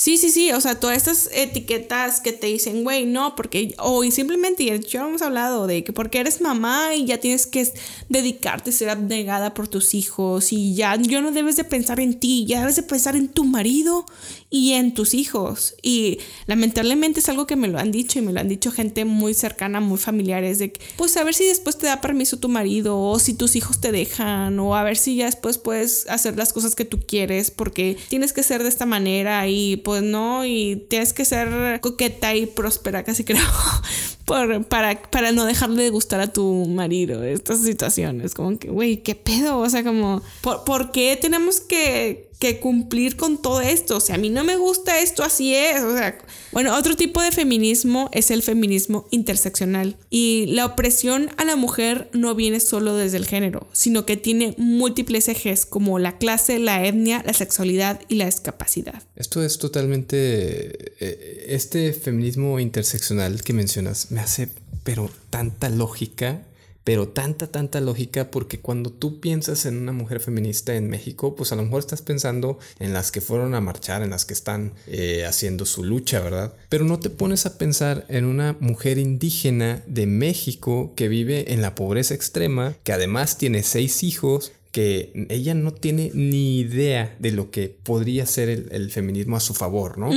[0.00, 4.04] Sí, sí, sí, o sea, todas estas etiquetas que te dicen, güey, no, porque, o
[4.12, 7.68] simplemente, ya hemos hablado de que porque eres mamá y ya tienes que
[8.08, 12.46] dedicarte, ser abnegada por tus hijos y ya, yo no debes de pensar en ti,
[12.46, 14.06] ya debes de pensar en tu marido
[14.50, 15.74] y en tus hijos.
[15.82, 19.04] Y lamentablemente es algo que me lo han dicho y me lo han dicho gente
[19.04, 22.48] muy cercana, muy familiares, de que, pues a ver si después te da permiso tu
[22.48, 26.36] marido o si tus hijos te dejan o a ver si ya después puedes hacer
[26.36, 30.46] las cosas que tú quieres porque tienes que ser de esta manera y pues no,
[30.46, 33.42] y tienes que ser coqueta y próspera, casi creo.
[34.24, 37.22] por, para, para no dejarle de gustar a tu marido.
[37.24, 39.58] Estas situaciones, como que, güey, ¿qué pedo?
[39.58, 43.96] O sea, como, ¿por, ¿por qué tenemos que que cumplir con todo esto.
[43.96, 45.82] O sea, a mí no me gusta esto, así es.
[45.82, 46.18] O sea,
[46.52, 49.96] bueno, otro tipo de feminismo es el feminismo interseccional.
[50.10, 54.54] Y la opresión a la mujer no viene solo desde el género, sino que tiene
[54.56, 59.02] múltiples ejes como la clase, la etnia, la sexualidad y la discapacidad.
[59.16, 60.94] Esto es totalmente...
[61.00, 64.48] Eh, este feminismo interseccional que mencionas me hace
[64.84, 66.42] pero tanta lógica
[66.88, 71.52] pero tanta, tanta lógica porque cuando tú piensas en una mujer feminista en México, pues
[71.52, 74.72] a lo mejor estás pensando en las que fueron a marchar, en las que están
[74.86, 76.54] eh, haciendo su lucha, ¿verdad?
[76.70, 81.60] Pero no te pones a pensar en una mujer indígena de México que vive en
[81.60, 87.32] la pobreza extrema, que además tiene seis hijos, que ella no tiene ni idea de
[87.32, 90.10] lo que podría ser el, feminismo a su favor, ¿no?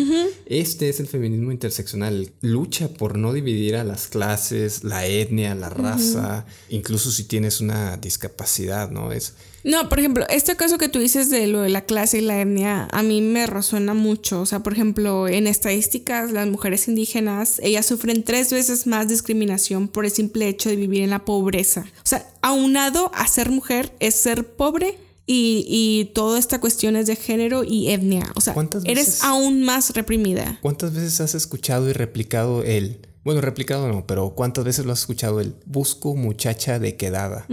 [0.46, 5.70] Este es el feminismo interseccional, lucha por no dividir a las clases, la etnia, la
[5.70, 9.12] raza, incluso si tienes una discapacidad, ¿no?
[9.12, 12.22] Es, no, por ejemplo, este caso que tú dices de lo de la clase y
[12.22, 14.42] la etnia, a mí me resuena mucho.
[14.42, 19.88] O sea, por ejemplo, en estadísticas, las mujeres indígenas, ellas sufren tres veces más discriminación
[19.88, 21.86] por el simple hecho de vivir en la pobreza.
[21.98, 24.98] O sea, aunado a ser mujer es ser pobre
[25.28, 28.32] y, y toda esta cuestión es de género y etnia.
[28.36, 30.58] O sea, eres aún más reprimida.
[30.62, 35.00] ¿Cuántas veces has escuchado y replicado el bueno, replicado no, pero ¿cuántas veces lo has
[35.02, 37.46] escuchado el busco muchacha de quedada?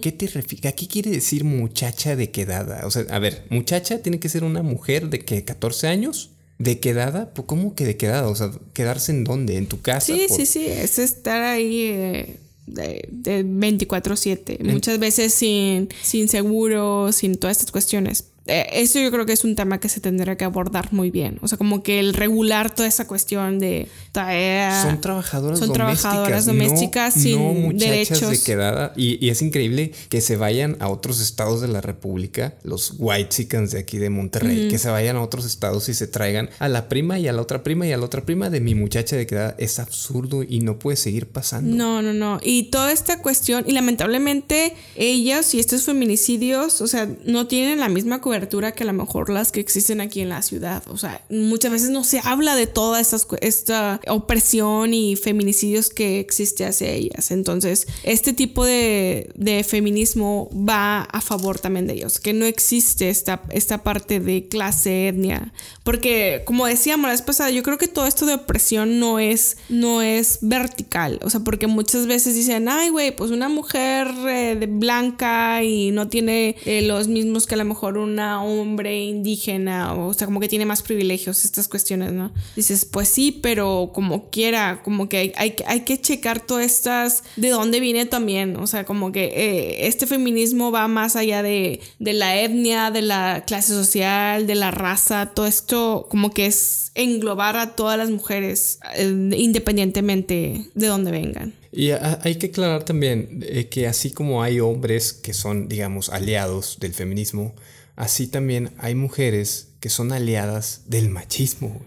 [0.00, 0.68] ¿Qué te refiere?
[0.68, 2.86] ¿A qué quiere decir muchacha de quedada?
[2.86, 6.30] O sea, a ver, muchacha tiene que ser una mujer de que 14 años.
[6.58, 7.34] ¿De quedada?
[7.34, 8.28] Pues, ¿Cómo que de quedada?
[8.28, 9.56] O sea, ¿quedarse en dónde?
[9.56, 10.06] ¿En tu casa?
[10.06, 10.64] Sí, sí, sí.
[10.64, 12.36] Es estar ahí eh,
[12.66, 14.62] de, de 24-7.
[14.64, 18.28] Muchas veces sin, sin seguro, sin todas estas cuestiones.
[18.46, 21.38] Eh, eso yo creo que es un tema que se tendrá que abordar muy bien.
[21.42, 26.00] O sea, como que el regular toda esa cuestión de son trabajadoras son domésticas.
[26.00, 28.30] trabajadoras domésticas sin derechos.
[28.30, 28.92] de quedada.
[28.96, 33.72] Y, es increíble que se vayan a otros estados de la República, los white chickens
[33.72, 36.88] de aquí de Monterrey, que se vayan a otros estados y se traigan a la
[36.88, 39.26] prima y a la otra prima y a la otra prima de mi muchacha de
[39.26, 39.56] quedada.
[39.58, 41.74] Es absurdo y no puede seguir pasando.
[41.74, 42.38] No, no, no.
[42.42, 47.88] Y toda esta cuestión, y lamentablemente ellas y estos feminicidios, o sea, no tienen la
[47.88, 48.35] misma cobertura
[48.74, 50.82] que a lo mejor las que existen aquí en la ciudad.
[50.88, 56.64] O sea, muchas veces no se habla de toda esta opresión y feminicidios que existe
[56.64, 57.30] hacia ellas.
[57.30, 63.08] Entonces, este tipo de, de, feminismo va a favor también de ellos, que no existe
[63.08, 65.52] esta, esta parte de clase, etnia.
[65.84, 69.56] Porque, como decíamos la vez pasada, yo creo que todo esto de opresión no es,
[69.68, 71.18] no es vertical.
[71.22, 75.90] O sea, porque muchas veces dicen, ay, güey, pues una mujer eh, de blanca y
[75.90, 80.40] no tiene eh, los mismos que a lo mejor una hombre indígena, o, sea, como
[80.40, 82.32] que tiene más privilegios, estas cuestiones, ¿no?
[82.54, 87.50] Dices, pues sí, pero como quiera, como que hay, hay, que checar todas estas, de
[87.50, 92.12] dónde viene también, o sea, como que eh, este feminismo va más allá de, de
[92.12, 97.56] la etnia, de la clase social, de la raza, todo esto como que es englobar
[97.56, 101.54] a todas las mujeres eh, independientemente de dónde vengan.
[101.72, 106.78] Y hay que aclarar también eh, que así como hay hombres que son, digamos, aliados
[106.80, 107.54] del feminismo,
[107.96, 111.82] así también hay mujeres que son aliadas del machismo,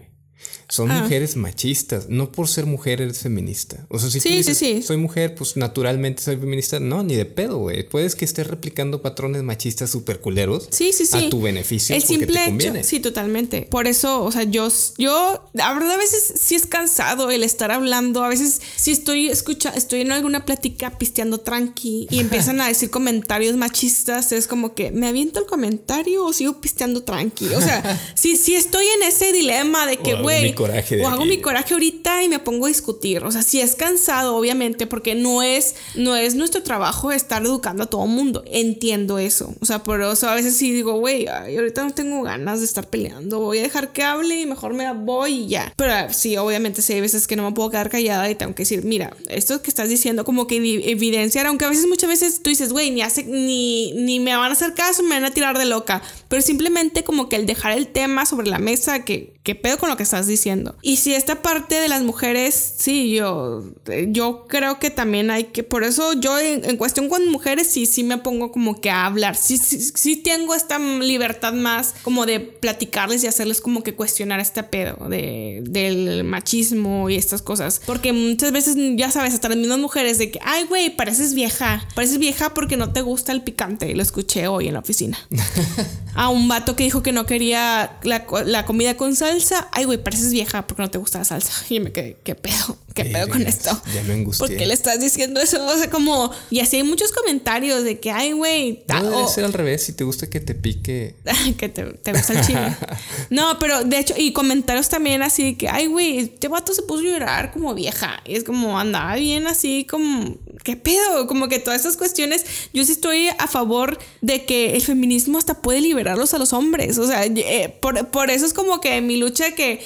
[0.70, 1.02] son ah.
[1.02, 2.08] mujeres machistas.
[2.08, 3.86] No por ser mujer eres feminista.
[3.88, 6.80] O sea, si tú dices, soy mujer, pues naturalmente soy feminista.
[6.80, 7.88] No, ni de pedo, güey.
[7.88, 11.26] Puedes que estés replicando patrones machistas super culeros sí, sí, sí.
[11.26, 11.94] a tu beneficio.
[11.94, 12.72] El simple hecho.
[12.82, 13.62] Sí, totalmente.
[13.62, 17.70] Por eso, o sea, yo, yo, la verdad, a veces sí es cansado el estar
[17.70, 18.22] hablando.
[18.22, 22.90] A veces si estoy escucha, estoy en alguna plática pisteando tranqui y empiezan a decir
[22.90, 24.32] comentarios machistas.
[24.32, 27.48] Es como que me aviento el comentario o sigo pisteando tranqui.
[27.48, 31.74] O sea, si, si estoy en ese dilema de que, güey, o hago mi coraje
[31.74, 33.24] ahorita y me pongo a discutir.
[33.24, 37.84] O sea, si es cansado, obviamente, porque no es, no es nuestro trabajo estar educando
[37.84, 38.44] a todo mundo.
[38.46, 39.54] Entiendo eso.
[39.60, 42.88] O sea, por eso a veces sí digo, güey, ahorita no tengo ganas de estar
[42.88, 43.40] peleando.
[43.40, 45.72] Voy a dejar que hable y mejor me voy y ya.
[45.76, 48.54] Pero ah, sí, obviamente sí hay veces que no me puedo quedar callada y tengo
[48.54, 52.42] que decir, mira, esto que estás diciendo como que evidenciar, aunque a veces muchas veces
[52.42, 55.30] tú dices, güey, ni, hace, ni, ni me van a hacer caso, me van a
[55.30, 56.02] tirar de loca.
[56.28, 59.88] Pero simplemente como que el dejar el tema sobre la mesa, que, que pedo con
[59.88, 60.49] lo que estás diciendo.
[60.82, 63.64] Y si esta parte de las mujeres, sí, yo,
[64.08, 68.02] yo creo que también hay que, por eso yo en, cuestión con mujeres sí, sí
[68.02, 72.40] me pongo como que a hablar, sí, sí, sí, tengo esta libertad más como de
[72.40, 77.80] platicarles y hacerles como que cuestionar este pedo de, del machismo y estas cosas.
[77.86, 81.86] Porque muchas veces, ya sabes, hasta las mismas mujeres de que, ay, güey, pareces vieja,
[81.94, 83.94] pareces vieja porque no te gusta el picante.
[83.94, 85.18] Lo escuché hoy en la oficina.
[86.14, 90.02] a un vato que dijo que no quería la, la comida con salsa, ay, güey,
[90.02, 91.52] pareces vieja vieja porque no te gusta la salsa.
[91.68, 92.78] Y me quedé, ¿qué pedo?
[92.94, 93.70] ¿Qué pedo con esto?
[93.94, 94.46] Ya me angustié.
[94.46, 95.64] ¿Por qué le estás diciendo eso?
[95.64, 96.32] O sea, como.
[96.50, 98.84] Y así hay muchos comentarios de que, ay, güey.
[98.88, 99.84] No, debe ser al revés.
[99.84, 101.14] Si te gusta que te pique.
[101.58, 102.76] que te, te gusta el chile.
[103.30, 106.82] no, pero de hecho, y comentarios también así de que, ay, güey, este vato se
[106.82, 108.20] puso a llorar como vieja.
[108.24, 111.26] Y es como, andaba bien así, como, ¿qué pedo?
[111.26, 112.44] Como que todas esas cuestiones.
[112.72, 116.98] Yo sí estoy a favor de que el feminismo hasta puede liberarlos a los hombres.
[116.98, 119.84] O sea, eh, por, por, eso es como que mi lucha que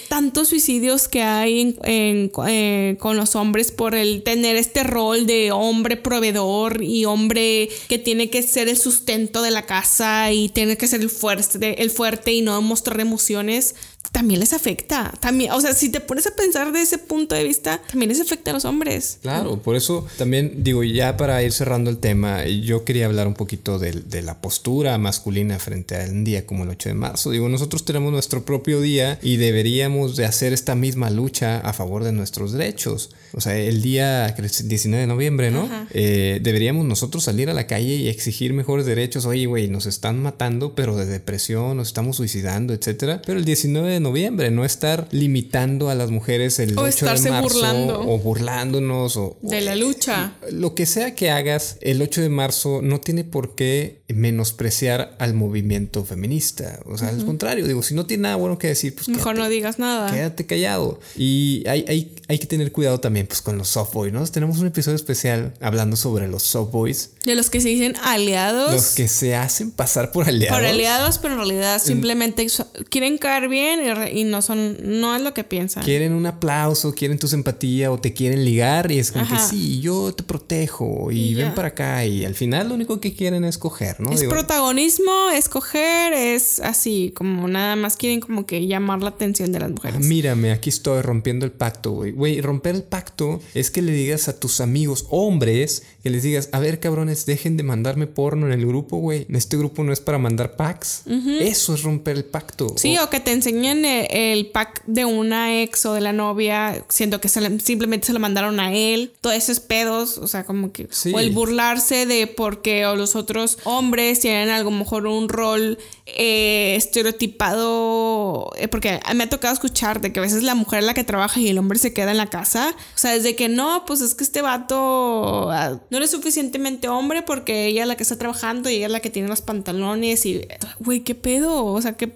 [0.48, 5.52] suicidios que hay en, en, eh, con los hombres por el tener este rol de
[5.52, 10.76] hombre proveedor y hombre que tiene que ser el sustento de la casa y tiene
[10.76, 13.74] que ser el fuerte, el fuerte y no mostrar emociones
[14.12, 15.12] también les afecta.
[15.20, 18.20] También, o sea, si te pones a pensar de ese punto de vista, también les
[18.20, 19.18] afecta a los hombres.
[19.22, 23.34] Claro, por eso también digo, ya para ir cerrando el tema, yo quería hablar un
[23.34, 27.30] poquito de, de la postura masculina frente a un día como el 8 de marzo.
[27.30, 32.04] Digo, nosotros tenemos nuestro propio día y deberíamos de hacer esta misma lucha a favor
[32.04, 33.10] de nuestros derechos.
[33.36, 35.68] O sea, el día 19 de noviembre, ¿no?
[35.90, 39.26] Eh, deberíamos nosotros salir a la calle y exigir mejores derechos.
[39.26, 43.22] Oye, güey, nos están matando, pero de depresión, nos estamos suicidando, etcétera.
[43.26, 47.42] Pero el 19 de noviembre, no estar limitando a las mujeres el 8 de marzo
[47.42, 48.00] burlando.
[48.00, 50.34] o burlándonos o de la lucha.
[50.50, 55.34] Lo que sea que hagas el 8 de marzo no tiene por qué menospreciar al
[55.34, 56.80] movimiento feminista.
[56.84, 59.48] O sea, al contrario, digo, si no tiene nada bueno que decir, pues mejor no
[59.48, 60.12] digas nada.
[60.12, 61.00] Quédate callado.
[61.16, 64.26] Y hay, hay, hay que tener cuidado también pues con los softboys, ¿no?
[64.26, 67.10] Tenemos un episodio especial hablando sobre los softboys.
[67.24, 68.72] De los que se dicen aliados.
[68.72, 70.58] Los que se hacen pasar por aliados.
[70.58, 72.46] Por aliados, pero en realidad simplemente
[72.90, 73.80] quieren caer bien
[74.12, 75.82] y no son, no es lo que piensan.
[75.82, 79.80] Quieren un aplauso, quieren tu simpatía o te quieren ligar y es como que sí,
[79.80, 83.58] yo te protejo y, ven para acá y al final lo único que quieren es
[83.58, 84.12] coger, ¿no?
[84.12, 89.52] Es protagonismo, es coger, es así, como nada más quieren como que llamar la atención
[89.52, 90.00] de las mujeres.
[90.06, 92.12] mírame, aquí estoy rompiendo el pacto, güey.
[92.12, 96.48] Güey, romper el pacto es que le digas a tus amigos hombres, que les digas,
[96.52, 99.26] a ver cabrones, dejen de mandarme porno en el grupo, güey.
[99.30, 101.02] Este grupo no es para mandar packs.
[101.40, 102.74] Eso es romper el pacto.
[102.76, 107.20] Sí, o, que te enseñen el, pack de una ex o de la novia, siendo
[107.20, 109.12] que simplemente se lo mandaron a él.
[109.20, 110.88] Todos esos pedos, o sea, como que...
[111.12, 113.83] O el burlarse de porque o los otros hombres
[114.20, 120.12] tienen a lo mejor un rol eh, estereotipado, eh, porque me ha tocado escuchar de
[120.12, 122.16] que a veces la mujer es la que trabaja y el hombre se queda en
[122.16, 122.74] la casa.
[122.94, 127.22] O sea, desde que no, pues es que este vato ah, no es suficientemente hombre
[127.22, 130.26] porque ella es la que está trabajando y ella es la que tiene los pantalones
[130.26, 130.46] y,
[130.80, 131.64] güey, ¿qué pedo?
[131.64, 132.12] O sea, ¿qué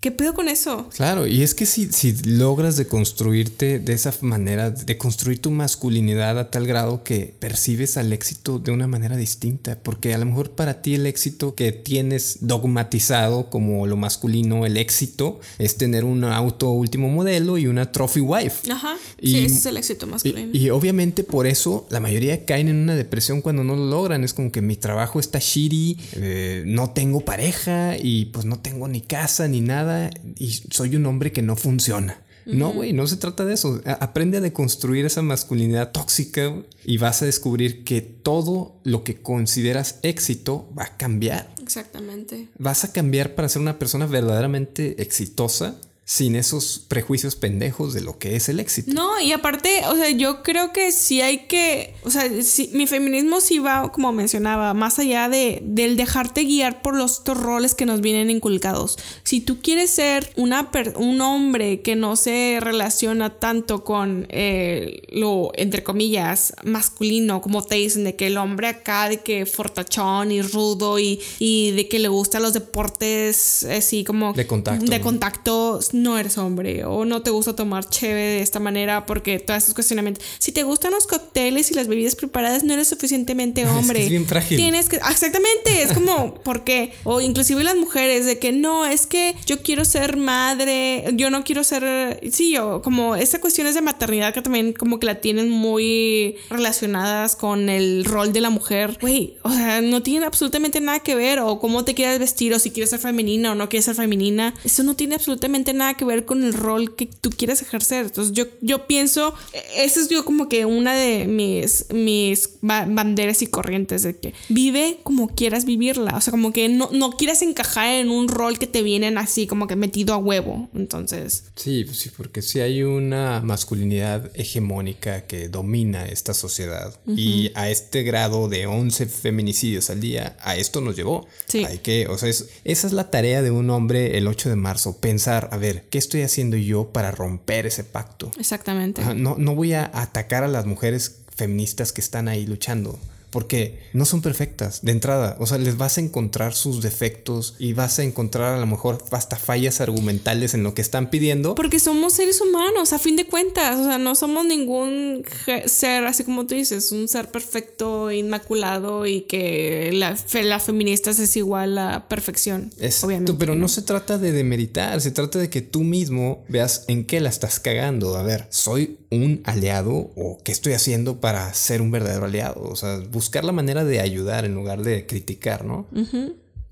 [0.00, 0.88] ¿Qué pedo con eso?
[0.96, 6.38] Claro, y es que si, si logras deconstruirte de esa manera, de construir tu masculinidad
[6.38, 10.52] a tal grado que percibes al éxito de una manera distinta, porque a lo mejor
[10.52, 16.24] para ti el éxito que tienes dogmatizado como lo masculino, el éxito es tener un
[16.24, 18.72] auto último modelo y una trophy wife.
[18.72, 18.96] Ajá.
[19.20, 20.48] Y, sí, ese es el éxito masculino.
[20.54, 24.24] Y, obviamente por eso la mayoría caen en una depresión cuando no lo logran.
[24.24, 28.88] Es como que mi trabajo está shitty, eh, no tengo pareja y pues no tengo
[28.88, 29.89] ni casa ni nada
[30.36, 32.22] y soy un hombre que no funciona.
[32.46, 33.80] No, güey, no se trata de eso.
[33.84, 36.52] Aprende a deconstruir esa masculinidad tóxica
[36.84, 41.48] y vas a descubrir que todo lo que consideras éxito va a cambiar.
[41.62, 42.48] Exactamente.
[42.58, 48.18] Vas a cambiar para ser una persona verdaderamente exitosa sin esos prejuicios pendejos de lo
[48.18, 48.92] que es el éxito.
[48.92, 52.28] No, y aparte, o sea, yo creo que sí hay que, o sea,
[52.72, 57.76] mi feminismo sí va, como mencionaba, más allá de, del dejarte guiar por los roles
[57.76, 58.98] que nos vienen inculcados.
[59.22, 65.52] Si tú quieres ser una un hombre que no se relaciona tanto con eh, lo,
[65.54, 70.42] entre comillas, masculino, como te dicen, de que el hombre acá, de que fortachón y
[70.42, 74.32] rudo y, y de que le gustan los deportes así como...
[74.32, 74.86] De contacto.
[74.86, 79.38] De contacto no eres hombre o no te gusta tomar cheve de esta manera porque
[79.38, 80.24] todas estos cuestionamientos.
[80.38, 84.04] Si te gustan los cócteles y las bebidas preparadas, no eres suficientemente hombre.
[84.04, 84.56] es bien frágil.
[84.56, 86.92] Tienes que, exactamente, es como, ¿por qué?
[87.04, 91.44] O inclusive las mujeres de que no, es que yo quiero ser madre, yo no
[91.44, 95.50] quiero ser, sí, yo, como esa cuestiones de maternidad que también como que la tienen
[95.50, 98.98] muy relacionadas con el rol de la mujer.
[99.00, 102.58] Güey, o sea, no tiene absolutamente nada que ver o cómo te quieres vestir o
[102.58, 104.54] si quieres ser femenina o no quieres ser femenina.
[104.64, 108.06] Eso no tiene absolutamente nada que ver con el rol que tú quieres ejercer.
[108.06, 109.34] Entonces yo, yo pienso,
[109.76, 114.98] esa es yo como que una de mis, mis banderas y corrientes de que vive
[115.02, 116.16] como quieras vivirla.
[116.16, 119.46] O sea, como que no, no quieras encajar en un rol que te vienen así
[119.46, 120.68] como que metido a huevo.
[120.74, 121.44] Entonces...
[121.56, 127.70] Sí, pues sí, porque si hay una masculinidad hegemónica que domina esta sociedad y a
[127.70, 131.26] este grado de 11 feminicidios al día, a esto nos llevó.
[131.46, 131.64] Sí.
[131.64, 134.98] Hay que, o sea, esa es la tarea de un hombre el 8 de marzo,
[134.98, 138.32] pensar, a ver, ver, ¿qué estoy haciendo yo para romper ese pacto?
[138.38, 139.02] Exactamente.
[139.14, 142.98] no, no voy a atacar a las mujeres feministas que están ahí luchando
[143.30, 145.36] porque no son perfectas de entrada.
[145.38, 149.02] O sea, les vas a encontrar sus defectos y vas a encontrar a lo mejor
[149.10, 151.54] hasta fallas argumentales en lo que están pidiendo.
[151.54, 153.78] Porque somos seres humanos, a fin de cuentas.
[153.78, 155.24] O sea, no somos ningún
[155.66, 161.10] ser, así como tú dices, un ser perfecto, inmaculado y que la, fe, la feminista
[161.10, 162.72] es igual a perfección.
[163.02, 163.34] obviamente.
[163.38, 167.20] Pero no se trata de demeritar, se trata de que tú mismo veas en qué
[167.20, 168.16] la estás cagando.
[168.16, 172.62] A ver, ¿soy un aliado o qué estoy haciendo para ser un verdadero aliado?
[172.62, 175.86] O sea, buscar la manera de ayudar en lugar de criticar, ¿no?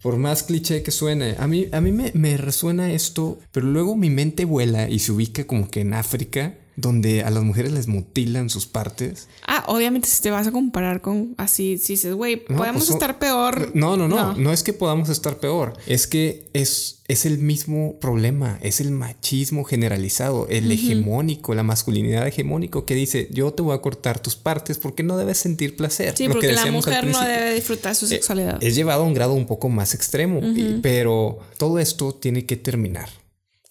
[0.03, 3.96] Por más cliché que suene, a mí, a mí me, me resuena esto, pero luego
[3.96, 7.88] mi mente vuela y se ubica como que en África donde a las mujeres les
[7.88, 9.28] mutilan sus partes.
[9.46, 13.18] Ah, obviamente si te vas a comparar con así, si dices, güey, podemos pues, estar
[13.18, 13.72] peor.
[13.74, 17.98] No, no, no, no, es que podamos estar peor, es que es, es el mismo
[17.98, 23.74] problema, es el machismo generalizado, el hegemónico, la masculinidad hegemónico que dice, yo te voy
[23.74, 26.16] a cortar tus partes porque no debes sentir placer.
[26.16, 28.62] Sí, porque la mujer no debe disfrutar su eh, sexualidad.
[28.62, 30.40] Es llevado a un grado un poco más extremo,
[30.80, 33.08] pero todo esto tiene que terminar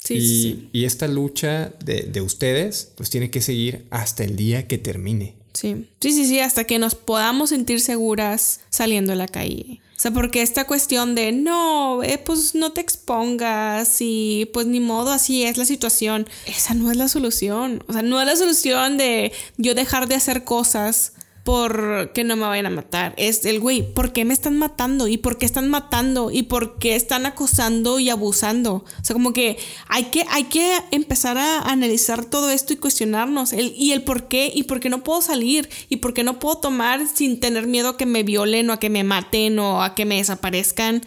[0.10, 5.36] y, esta lucha de, ustedes, pues tiene que seguir hasta el día que termine.
[5.54, 9.82] Sí, sí, sí, sí, hasta que nos podamos sentir seguras saliendo a la calle.
[9.98, 14.80] O sea, porque esta cuestión de no, eh, pues no te expongas y pues ni
[14.80, 16.28] modo, así es la situación.
[16.46, 17.84] Esa no es la solución.
[17.88, 21.14] O sea, no es la solución de yo dejar de hacer cosas
[21.48, 23.14] por que no me vayan a matar.
[23.16, 25.08] Es el güey, ¿por qué me están matando?
[25.08, 26.30] ¿Y por qué están matando?
[26.30, 28.84] ¿Y por qué están acosando y abusando?
[28.84, 33.54] O sea, como que hay que, hay que empezar a analizar todo esto y cuestionarnos.
[33.54, 36.38] El, y el por qué, y por qué no puedo salir, y por qué no
[36.38, 39.82] puedo tomar sin tener miedo a que me violen o a que me maten o
[39.82, 41.02] a que me desaparezcan.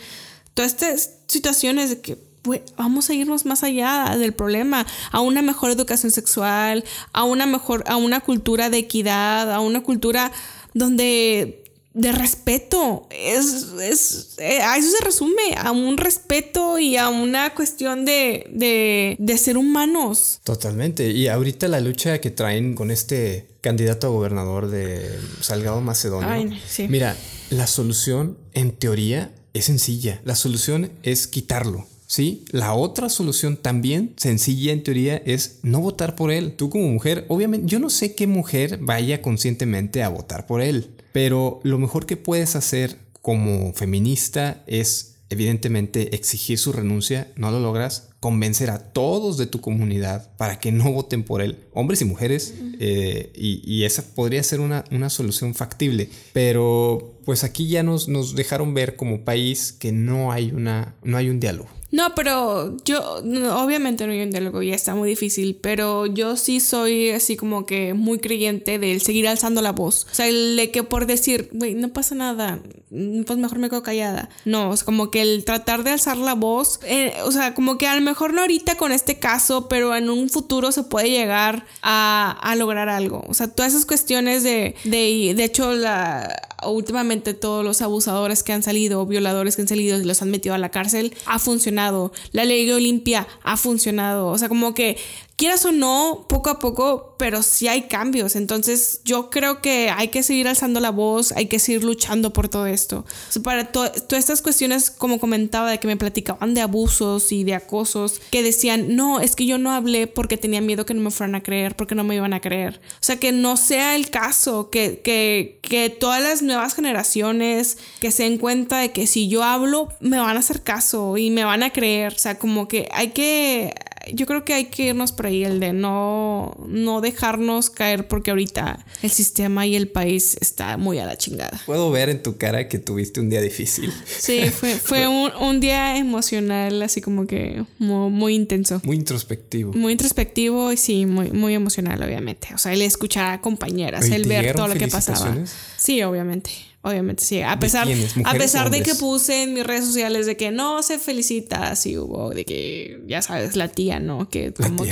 [0.55, 2.30] Todas estas situaciones de que
[2.77, 7.85] vamos a irnos más allá del problema, a una mejor educación sexual, a una mejor,
[7.87, 10.33] a una cultura de equidad, a una cultura
[10.75, 11.61] donde
[11.95, 13.09] de respeto.
[13.11, 18.47] Es, es, eh, a eso se resume, a un respeto y a una cuestión de,
[18.53, 20.41] de, de, ser humanos.
[20.45, 21.11] Totalmente.
[21.11, 26.57] Y ahorita la lucha que traen con este candidato a gobernador de Salgado Macedonio.
[26.89, 27.17] Mira,
[27.51, 30.21] la solución en teoría es sencilla.
[30.25, 31.87] La solución es quitarlo.
[32.11, 32.45] ¿Sí?
[32.51, 36.57] La otra solución también sencilla en teoría es no votar por él.
[36.57, 40.91] Tú como mujer, obviamente, yo no sé qué mujer vaya conscientemente a votar por él,
[41.13, 47.61] pero lo mejor que puedes hacer como feminista es evidentemente exigir su renuncia, no lo
[47.61, 52.07] logras, convencer a todos de tu comunidad para que no voten por él, hombres y
[52.07, 56.09] mujeres, eh, y, esa podría ser una, una, solución factible.
[56.33, 61.17] Pero pues aquí ya nos, nos dejaron ver como país que no hay, una, no
[61.17, 61.69] hay un diálogo.
[61.93, 63.17] No, pero yo,
[63.57, 67.67] obviamente no hay un diálogo, ya está muy difícil, pero yo sí soy así como
[67.67, 70.07] que muy creyente del seguir alzando la voz.
[70.11, 72.61] O sea, el de que por decir, güey, no pasa nada,
[72.91, 74.29] pues mejor me quedo callada.
[74.45, 77.87] No, sea, como que el tratar de alzar la voz, eh, o sea, como que
[77.87, 81.67] a lo mejor no ahorita con este caso, pero en un futuro se puede llegar
[81.83, 83.25] a, a lograr algo.
[83.29, 88.53] O sea, todas esas cuestiones de, de, de hecho, la, últimamente todos los abusadores que
[88.53, 92.13] han salido, violadores que han salido los han metido a la cárcel, ha funcionado.
[92.33, 94.29] La ley Olimpia ha funcionado.
[94.29, 94.97] O sea, como que
[95.41, 98.37] quieras o no, poco a poco, pero sí hay cambios.
[98.37, 102.49] Entonces yo creo que hay que seguir alzando la voz, hay que seguir luchando por
[102.51, 103.07] todo esto.
[103.43, 108.21] para todas estas cuestiones, como comentaba, de que me platicaban de abusos y de acosos,
[108.31, 111.35] que decían, no, es que yo no hablé porque tenía miedo que no me fueran
[111.35, 112.79] a creer, porque no me iban a creer.
[112.97, 118.11] O sea, que no sea el caso, que, que, que todas las nuevas generaciones que
[118.11, 121.45] se den cuenta de que si yo hablo, me van a hacer caso y me
[121.45, 122.13] van a creer.
[122.13, 123.73] O sea, como que hay que
[124.15, 128.31] yo creo que hay que irnos por ahí, el de no, no dejarnos caer porque
[128.31, 131.61] ahorita el sistema y el país está muy a la chingada.
[131.67, 133.93] Puedo ver en tu cara que tuviste un día difícil.
[134.07, 138.81] Sí, fue, fue un, un, día emocional, así como que muy, intenso.
[138.85, 139.73] Muy introspectivo.
[139.73, 142.49] Muy introspectivo y sí, muy, muy emocional, obviamente.
[142.55, 145.37] O sea, el escuchar a compañeras, el ver todo lo que pasaba.
[145.77, 146.70] Sí, obviamente.
[146.83, 147.43] Obviamente, sí.
[147.43, 147.87] A pesar,
[148.25, 151.99] a pesar de que puse en mis redes sociales de que no se felicita, sí
[151.99, 154.29] hubo, de que ya sabes, la tía, ¿no?
[154.31, 154.85] Que como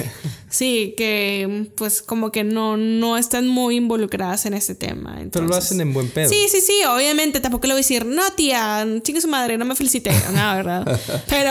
[0.50, 5.18] Sí, que pues como que no, no están muy involucradas en este tema.
[5.30, 6.28] Pero lo hacen en buen pedo.
[6.28, 9.66] Sí, sí, sí, obviamente tampoco le voy a decir, no tía, chingue su madre, no
[9.66, 10.10] me felicite.
[10.32, 11.00] No, ¿verdad?
[11.28, 11.50] Pero...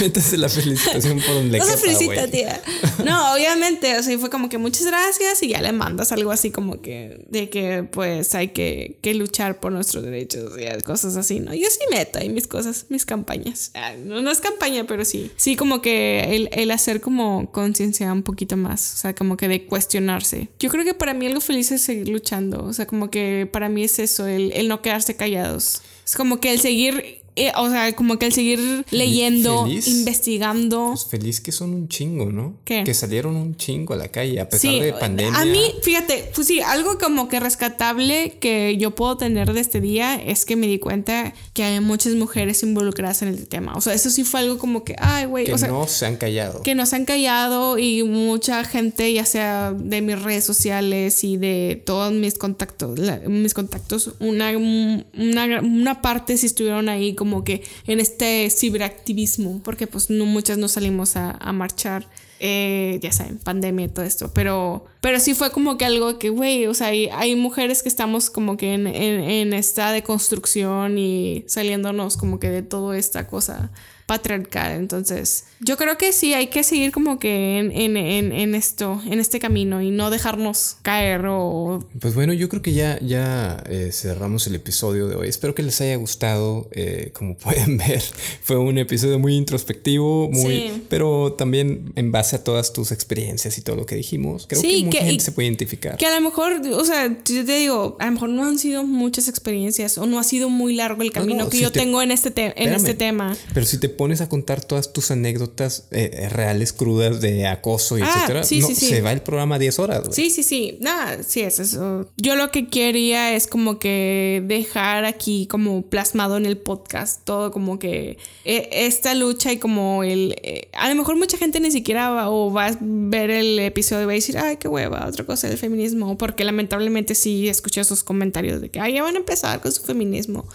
[0.00, 2.60] Métase la, felicitación por un No se felicita, tía.
[3.04, 6.50] No, obviamente, o sea, fue como que muchas gracias y ya le mandas algo así
[6.50, 8.69] como que de que pues hay que,
[9.00, 11.54] que luchar por nuestros derechos y cosas así, ¿no?
[11.54, 13.70] Yo sí meto ahí mis cosas, mis campañas.
[13.74, 15.30] Ah, no, no es campaña, pero sí.
[15.36, 19.48] Sí, como que el, el hacer como conciencia un poquito más, o sea, como que
[19.48, 20.48] de cuestionarse.
[20.58, 23.68] Yo creo que para mí algo feliz es seguir luchando, o sea, como que para
[23.68, 25.82] mí es eso, el, el no quedarse callados.
[26.04, 30.88] Es como que el seguir eh, o sea, como que al seguir leyendo, investigando.
[30.88, 32.58] Pues feliz que son un chingo, ¿no?
[32.64, 35.40] Que salieron un chingo a la calle a pesar de pandemia.
[35.40, 39.80] A mí, fíjate, pues sí, algo como que rescatable que yo puedo tener de este
[39.80, 43.74] día es que me di cuenta que hay muchas mujeres involucradas en el tema.
[43.74, 45.46] O sea, eso sí fue algo como que, ay, güey.
[45.46, 46.62] Que no se han callado.
[46.62, 51.36] Que no se han callado y mucha gente, ya sea de mis redes sociales y
[51.36, 57.62] de todos mis contactos, mis contactos, una, una, una parte sí estuvieron ahí como que
[57.86, 62.06] en este ciberactivismo, porque pues no, muchas no salimos a, marchar.
[62.42, 66.30] Eh, ya saben, pandemia y todo esto, pero, pero sí fue como que algo que,
[66.30, 70.96] güey, o sea, hay, hay, mujeres que estamos como que en, en, en esta deconstrucción
[70.96, 73.70] y saliéndonos como que de toda esta cosa
[74.10, 74.72] patriarcal.
[74.72, 79.20] Entonces, yo creo que sí hay que seguir como que en, en, en, esto, en
[79.20, 81.86] este camino y no dejarnos caer o...
[82.00, 85.28] Pues bueno, yo creo que ya, ya eh, cerramos el episodio de hoy.
[85.28, 86.68] Espero que les haya gustado.
[86.72, 88.02] Eh, como pueden ver,
[88.42, 90.82] fue un episodio muy introspectivo, muy...
[90.88, 94.82] Pero también en base a todas tus experiencias y todo lo que dijimos, creo que
[94.86, 95.96] mucha gente se puede identificar.
[95.98, 98.82] Que a lo mejor, o sea, yo te digo, a lo mejor no han sido
[98.82, 102.32] muchas experiencias o no ha sido muy largo el camino que yo tengo en este,
[102.56, 103.36] en este tema.
[103.54, 107.98] Pero si te pones a contar todas tus anécdotas eh, eh, reales, crudas de acoso
[107.98, 110.04] y ah, etcétera, no, se va el programa 10 horas.
[110.12, 110.78] Sí, sí, sí.
[110.80, 112.10] Nada, sí, es eso.
[112.16, 117.50] Yo lo que quería es como que dejar aquí como plasmado en el podcast todo
[117.50, 120.34] como que eh, esta lucha y como el...
[120.72, 124.06] a lo mejor mucha gente ni siquiera va, o va a ver el episodio y
[124.06, 128.02] va a decir, ay, qué hueva, otra cosa del feminismo, porque lamentablemente sí escuché esos
[128.02, 130.46] comentarios de que, ay, ya van a empezar con su feminismo.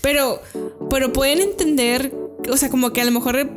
[0.00, 0.40] Pero,
[0.90, 2.12] pero pueden entender
[2.50, 3.50] o sea, como que a lo mejor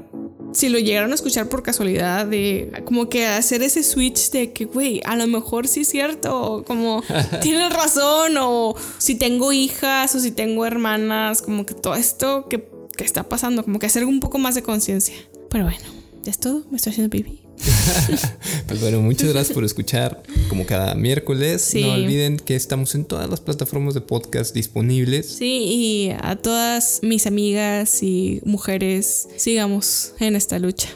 [0.54, 4.66] si lo llegaron a escuchar por casualidad, de como que hacer ese switch de que,
[4.66, 7.04] güey, a lo mejor sí es cierto, como
[7.42, 12.68] tienen razón, o si tengo hijas, o si tengo hermanas, como que todo esto que,
[12.98, 15.16] que está pasando, como que hacer un poco más de conciencia.
[15.50, 15.86] Pero bueno,
[16.24, 17.42] ya es todo, me estoy haciendo pipí.
[18.68, 21.74] pues bueno, muchas gracias por escuchar como cada miércoles.
[21.76, 25.28] No olviden que estamos en todas las plataformas de podcast disponibles.
[25.28, 30.90] Sí, y a todas mis amigas y mujeres, sigamos en esta lucha.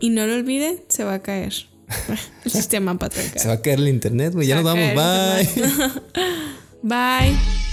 [0.00, 1.52] Y no lo olviden, se va a caer
[2.44, 3.40] el sistema patriarcal.
[3.40, 4.46] Se va a caer el internet, güey.
[4.46, 4.94] Ya nos vamos.
[4.94, 5.48] Bye.
[6.82, 7.67] Bye.